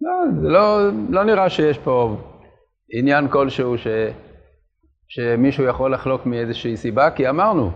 לא, 0.00 0.10
זה 0.42 0.48
לא, 0.48 0.90
לא 1.10 1.24
נראה 1.24 1.50
שיש 1.50 1.78
פה 1.78 2.16
עניין 2.92 3.28
כלשהו 3.28 3.78
ש, 3.78 3.86
שמישהו 5.08 5.64
יכול 5.64 5.94
לחלוק 5.94 6.26
מאיזושהי 6.26 6.76
סיבה, 6.76 7.10
כי 7.10 7.28
אמרנו 7.28 7.70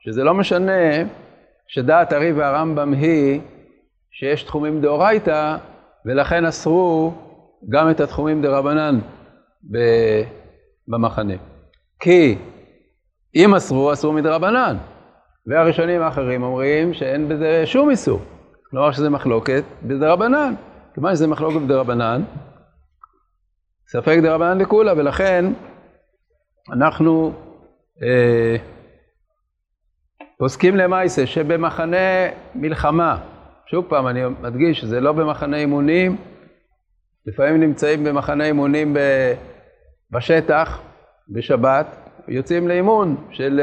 שזה 0.00 0.24
לא 0.24 0.34
משנה 0.34 1.02
שדעת 1.68 2.12
הרי 2.12 2.32
והרמב"ם 2.32 2.92
היא 2.92 3.40
שיש 4.10 4.42
תחומים 4.42 4.80
דאורייתא, 4.80 5.56
ולכן 6.06 6.44
אסרו 6.44 7.12
גם 7.68 7.90
את 7.90 8.00
התחומים 8.00 8.42
דרבנן 8.42 8.98
במחנה. 10.88 11.34
כי 12.00 12.38
אם 13.36 13.54
אסרו, 13.54 13.92
אסרו 13.92 14.12
מדרבנן. 14.12 14.76
והראשונים 15.46 16.02
האחרים 16.02 16.42
אומרים 16.42 16.94
שאין 16.94 17.28
בזה 17.28 17.62
שום 17.66 17.90
איסור. 17.90 18.20
כלומר 18.70 18.92
שזה 18.92 19.10
מחלוקת 19.10 19.64
בדרבנן. 19.82 20.54
כיוון 20.94 21.14
שזה 21.14 21.26
מחלוקת 21.26 21.60
בדרבנן, 21.60 22.22
ספק 23.88 24.18
דרבנן 24.22 24.58
לכולה, 24.58 24.92
ולכן 24.96 25.44
אנחנו 26.72 27.32
אה, 28.02 28.56
פוסקים 30.38 30.76
למעשה 30.76 31.26
שבמחנה 31.26 31.96
מלחמה, 32.54 33.18
שוב 33.66 33.84
פעם 33.88 34.08
אני 34.08 34.20
מדגיש, 34.40 34.80
שזה 34.80 35.00
לא 35.00 35.12
במחנה 35.12 35.56
אימונים, 35.56 36.16
לפעמים 37.26 37.60
נמצאים 37.60 38.04
במחנה 38.04 38.44
אימונים 38.44 38.96
בשטח, 40.10 40.80
בשבת, 41.28 41.86
יוצאים 42.28 42.68
לאימון 42.68 43.16
של 43.30 43.60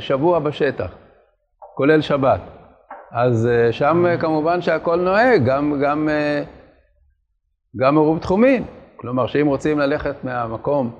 שבוע 0.00 0.38
בשטח, 0.38 0.94
כולל 1.74 2.00
שבת. 2.00 2.40
אז 3.12 3.46
אה, 3.46 3.72
שם 3.72 4.06
אה, 4.06 4.18
כמובן 4.18 4.60
שהכל 4.62 4.96
נוהג, 4.96 5.44
גם, 5.44 5.80
גם, 5.82 6.08
אה, 6.08 6.42
גם 7.76 7.98
עירוב 7.98 8.18
תחומים. 8.18 8.64
כלומר, 8.96 9.26
שאם 9.26 9.46
רוצים 9.46 9.78
ללכת 9.78 10.24
מהמקום 10.24 10.90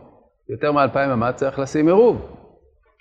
יותר 0.49 0.73
מאלפיים 0.73 1.11
אמה, 1.11 1.33
צריך 1.33 1.59
לשים 1.59 1.87
עירוב. 1.87 2.27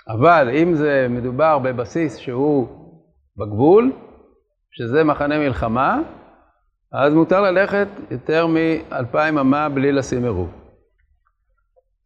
אבל 0.07 0.49
אם 0.49 0.73
זה 0.73 1.07
מדובר 1.09 1.59
בבסיס 1.59 2.17
שהוא 2.17 2.67
בגבול, 3.37 3.91
שזה 4.71 5.03
מחנה 5.03 5.39
מלחמה, 5.39 5.99
אז 6.91 7.13
מותר 7.13 7.41
ללכת 7.41 7.87
יותר 8.11 8.47
מאלפיים 8.47 9.37
אמה 9.37 9.69
בלי 9.69 9.91
לשים 9.91 10.23
עירוב. 10.23 10.49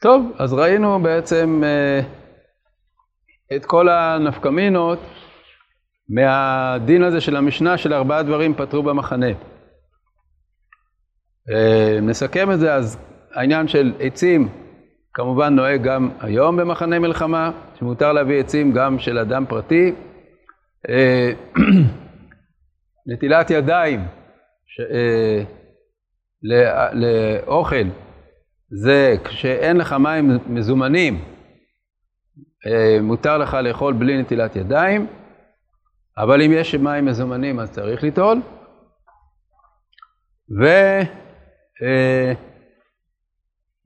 טוב, 0.01 0.31
אז 0.39 0.53
ראינו 0.53 0.99
בעצם 0.99 1.61
אה, 1.63 2.01
את 3.55 3.65
כל 3.65 3.89
הנפקמינות 3.89 4.99
מהדין 6.09 7.03
הזה 7.03 7.21
של 7.21 7.35
המשנה 7.35 7.77
של 7.77 7.93
ארבעה 7.93 8.23
דברים 8.23 8.53
פתרו 8.53 8.83
במחנה. 8.83 9.31
אה, 11.51 11.99
נסכם 12.01 12.51
את 12.51 12.59
זה, 12.59 12.73
אז 12.73 12.97
העניין 13.33 13.67
של 13.67 13.93
עצים 13.99 14.49
כמובן 15.13 15.55
נוהג 15.55 15.83
גם 15.83 16.09
היום 16.19 16.57
במחנה 16.57 16.99
מלחמה, 16.99 17.51
שמותר 17.79 18.13
להביא 18.13 18.39
עצים 18.39 18.71
גם 18.71 18.99
של 18.99 19.17
אדם 19.17 19.45
פרטי. 19.45 19.93
אה, 20.89 21.31
נטילת 23.07 23.49
ידיים 23.49 23.99
ש... 24.65 24.81
לאוכל 26.93 27.85
זה 28.71 29.15
כשאין 29.23 29.77
לך 29.77 29.93
מים 29.93 30.31
מזומנים, 30.47 31.19
אה, 32.67 32.97
מותר 33.01 33.37
לך 33.37 33.53
לאכול 33.53 33.93
בלי 33.93 34.21
נטילת 34.21 34.55
ידיים, 34.55 35.07
אבל 36.17 36.41
אם 36.41 36.51
יש 36.53 36.75
מים 36.75 37.05
מזומנים 37.05 37.59
אז 37.59 37.71
צריך 37.71 38.03
ליטול. 38.03 38.41
ו... 40.61 40.65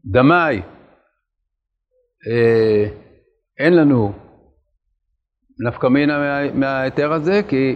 דמאי, 0.06 0.62
אין 3.60 3.76
לנו 3.76 4.14
נפקא 5.68 5.88
מינה 5.88 6.42
מההיתר 6.54 7.14
הזה, 7.14 7.42
כי 7.48 7.76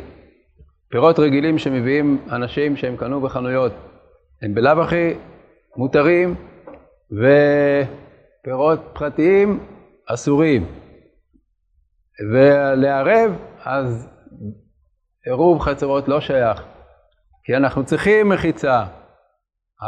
פירות 0.90 1.20
רגילים 1.20 1.58
שמביאים 1.58 2.18
אנשים 2.32 2.76
שהם 2.76 2.98
קנו 2.98 3.22
בחנויות 3.22 3.72
הם 4.42 4.54
בלאו 4.54 4.82
הכי 4.84 5.14
מותרים, 5.78 6.36
ופירות 7.12 8.80
פרטיים 8.94 9.60
אסורים. 10.06 10.66
ולערב, 12.32 13.32
אז 13.64 14.10
עירוב 15.26 15.60
חצרות 15.60 16.08
לא 16.08 16.22
שייך, 16.22 16.64
כי 17.44 17.56
אנחנו 17.58 17.86
צריכים 17.86 18.30
מחיצה, 18.30 18.84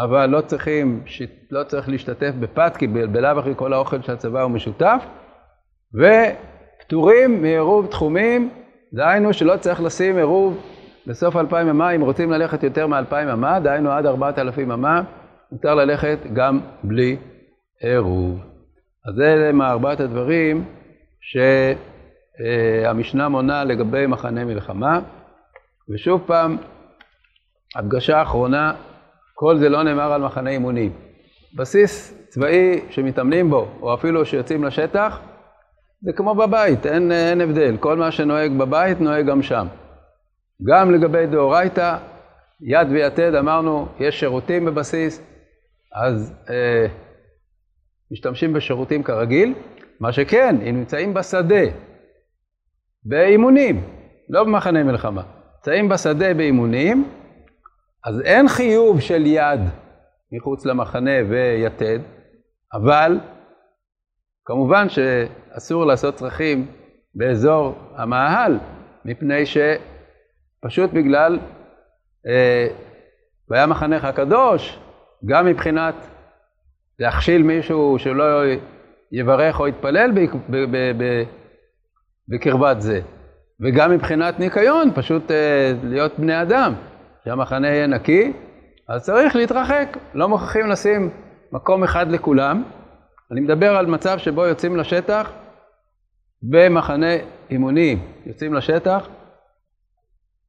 אבל 0.04 0.26
לא 0.26 0.42
צריכים, 0.42 1.04
לא 1.52 1.64
צריך 1.64 1.90
להשתתף 1.90 2.32
בפת, 2.40 2.78
כי 2.78 2.88
בלאו 2.88 3.40
הכי 3.40 3.54
כל 3.56 3.74
האוכל 3.74 4.02
של 4.02 4.14
הצבא 4.14 4.42
הוא 4.42 4.52
משותף, 4.52 5.06
ופטורים 5.94 7.42
מעירוב 7.42 7.88
תחומים, 7.88 8.50
דהיינו 8.94 9.34
שלא 9.34 9.58
צריך 9.58 9.82
לשים 9.82 10.18
עירוב 10.18 10.62
בסוף 11.08 11.36
אלפיים 11.36 11.68
אמה, 11.68 11.92
אם 11.92 12.02
רוצים 12.02 12.32
ללכת 12.32 12.64
יותר 12.64 12.88
מאלפיים 12.88 13.28
אמה, 13.28 13.60
דהיינו 13.60 13.92
עד 13.92 14.06
ארבעת 14.06 14.40
אלפים 14.40 14.72
אמה, 14.72 15.04
מותר 15.52 15.76
ללכת 15.76 16.18
גם 16.34 16.60
בלי 16.84 17.18
עירוב. 17.82 18.39
אז 19.06 19.20
אלה 19.20 19.49
הם 19.49 19.62
ארבעת 19.62 19.99
הדברים 19.99 20.66
שהמשנה 22.39 23.30
מונה 23.30 23.64
לגבי 23.64 24.08
מחנה 24.08 24.45
מלחמה. 24.45 24.99
ושוב 25.89 26.24
פעם, 26.26 26.58
הדגשה 27.76 28.22
אחרונה, 28.22 28.74
כל 29.34 29.58
זה 29.58 29.70
לא 29.70 29.84
נאמר 29.84 30.14
על 30.14 30.22
מחנה 30.22 30.49
אימונים. 30.49 30.91
בסיס 31.56 32.18
צבאי 32.30 32.82
שמתאמנים 32.89 33.49
בו, 33.49 33.68
או 33.82 33.93
אפילו 33.93 34.26
שיוצאים 34.26 34.64
לשטח, 34.64 35.20
זה 36.02 36.14
כמו 36.14 36.36
בבית, 36.36 36.86
אין, 36.86 37.12
אין 37.12 37.41
הבדל. 37.41 37.78
כל 37.80 37.97
מה 37.97 38.12
שנוהג 38.12 38.52
בבית 38.58 39.02
נוהג 39.02 39.26
גם 39.26 39.41
שם. 39.41 39.68
גם 40.64 40.91
לגבי 40.91 41.28
דאורייתא, 41.28 41.97
יד 42.62 42.88
ויתד, 42.91 43.36
אמרנו, 43.36 43.88
יש 43.99 44.20
שירותים 44.20 44.66
בבסיס, 44.66 45.31
אז 45.94 46.34
אה, 46.50 46.88
משתמשים 48.12 48.54
בשירותים 48.54 49.04
כרגיל. 49.04 49.54
מה 50.00 50.12
שכן, 50.12 50.56
אם 50.62 50.76
נמצאים 50.76 51.14
בשדה, 51.14 51.64
באימונים, 53.04 53.84
לא 54.30 54.44
במחנה 54.44 54.84
מלחמה, 54.84 55.24
נמצאים 55.56 55.89
בשדה 55.89 56.34
באימונים, 56.34 57.10
אז 58.06 58.22
אין 58.22 58.48
חיוב 58.48 59.00
של 59.00 59.26
יד 59.26 59.60
מחוץ 60.32 60.66
למחנה 60.66 61.12
ויתד, 61.30 62.00
אבל 62.74 63.20
כמובן 64.46 64.88
שאסור 64.89 65.86
לעשות 65.86 66.16
צרכים 66.16 66.68
באזור 67.16 67.76
המאהל, 67.96 68.58
מפני 69.06 69.44
שפשוט 69.46 70.92
בגלל 70.94 71.39
אה, 72.28 72.68
והיה 73.50 73.68
מחנך 73.68 74.06
הקדוש, 74.06 74.80
גם 75.26 75.46
מבחינת 75.46 75.96
להכשיל 77.00 77.44
מישהו 77.44 77.96
שלא 78.00 78.42
יברך 79.12 79.60
או 79.60 79.68
יתפלל 79.68 80.12
בקרבת 82.28 82.82
זה. 82.82 83.02
וגם 83.60 83.92
מבחינת 83.92 84.40
ניקיון, 84.40 84.92
פשוט 84.96 85.32
אה, 85.32 85.74
להיות 85.84 86.20
בני 86.20 86.42
אדם, 86.42 86.74
שהמחנה 87.26 87.68
יהיה 87.68 87.88
נקי, 87.88 88.34
אז 88.88 89.04
צריך 89.04 89.36
להתרחק. 89.36 89.98
לא 90.14 90.30
מוכרחים 90.30 90.68
לשים 90.68 91.10
מקום 91.52 91.84
אחד 91.84 92.12
לכולם. 92.12 92.64
אני 93.32 93.42
מדבר 93.42 93.76
על 93.76 93.86
מצב 93.86 94.18
שבו 94.18 94.46
יוצאים 94.46 94.78
לשטח 94.78 95.32
במחנה 96.44 97.16
אימוני, 97.50 97.98
יוצאים 98.26 98.54
לשטח, 98.54 99.08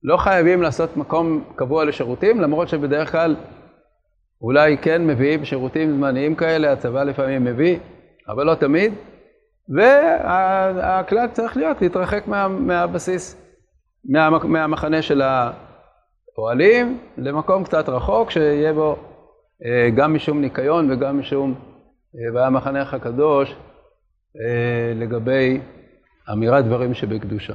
לא 0.05 0.16
חייבים 0.16 0.62
לעשות 0.62 0.97
מקום 0.97 1.45
קבוע 1.57 1.85
לשירותים, 1.85 2.41
למרות 2.41 2.68
שבדרך 2.68 3.12
כלל 3.12 3.37
אולי 4.43 4.78
כן 4.78 5.07
מביאים 5.07 5.45
שירותים 5.45 5.90
זמניים 5.93 6.34
כאלה, 6.34 6.72
הצבא 6.72 7.05
לפעמים 7.05 7.45
מביא, 7.45 7.78
אבל 8.28 8.47
לא 8.47 8.55
תמיד. 8.55 8.93
והכלל 9.68 11.28
צריך 11.32 11.57
להיות 11.57 11.82
להתרחק 11.82 12.26
מה, 12.26 12.49
מהבסיס, 12.49 13.36
מה, 14.05 14.30
מהמחנה 14.45 15.03
של 15.03 15.22
האוהלים 15.22 16.99
למקום 17.18 17.64
קצת 17.64 17.88
רחוק, 17.88 18.30
שיהיה 18.30 18.72
בו 18.72 18.97
אה, 19.64 19.90
גם 19.97 20.14
משום 20.14 20.40
ניקיון 20.40 20.90
וגם 20.90 21.18
משום, 21.18 21.55
אה, 22.16 22.34
והיה 22.34 22.51
מחנך 22.51 22.95
הקדוש 22.95 23.57
אה, 24.40 24.93
לגבי 24.95 25.61
אמירת 26.32 26.64
דברים 26.64 26.95
שבקדושה. 26.95 27.55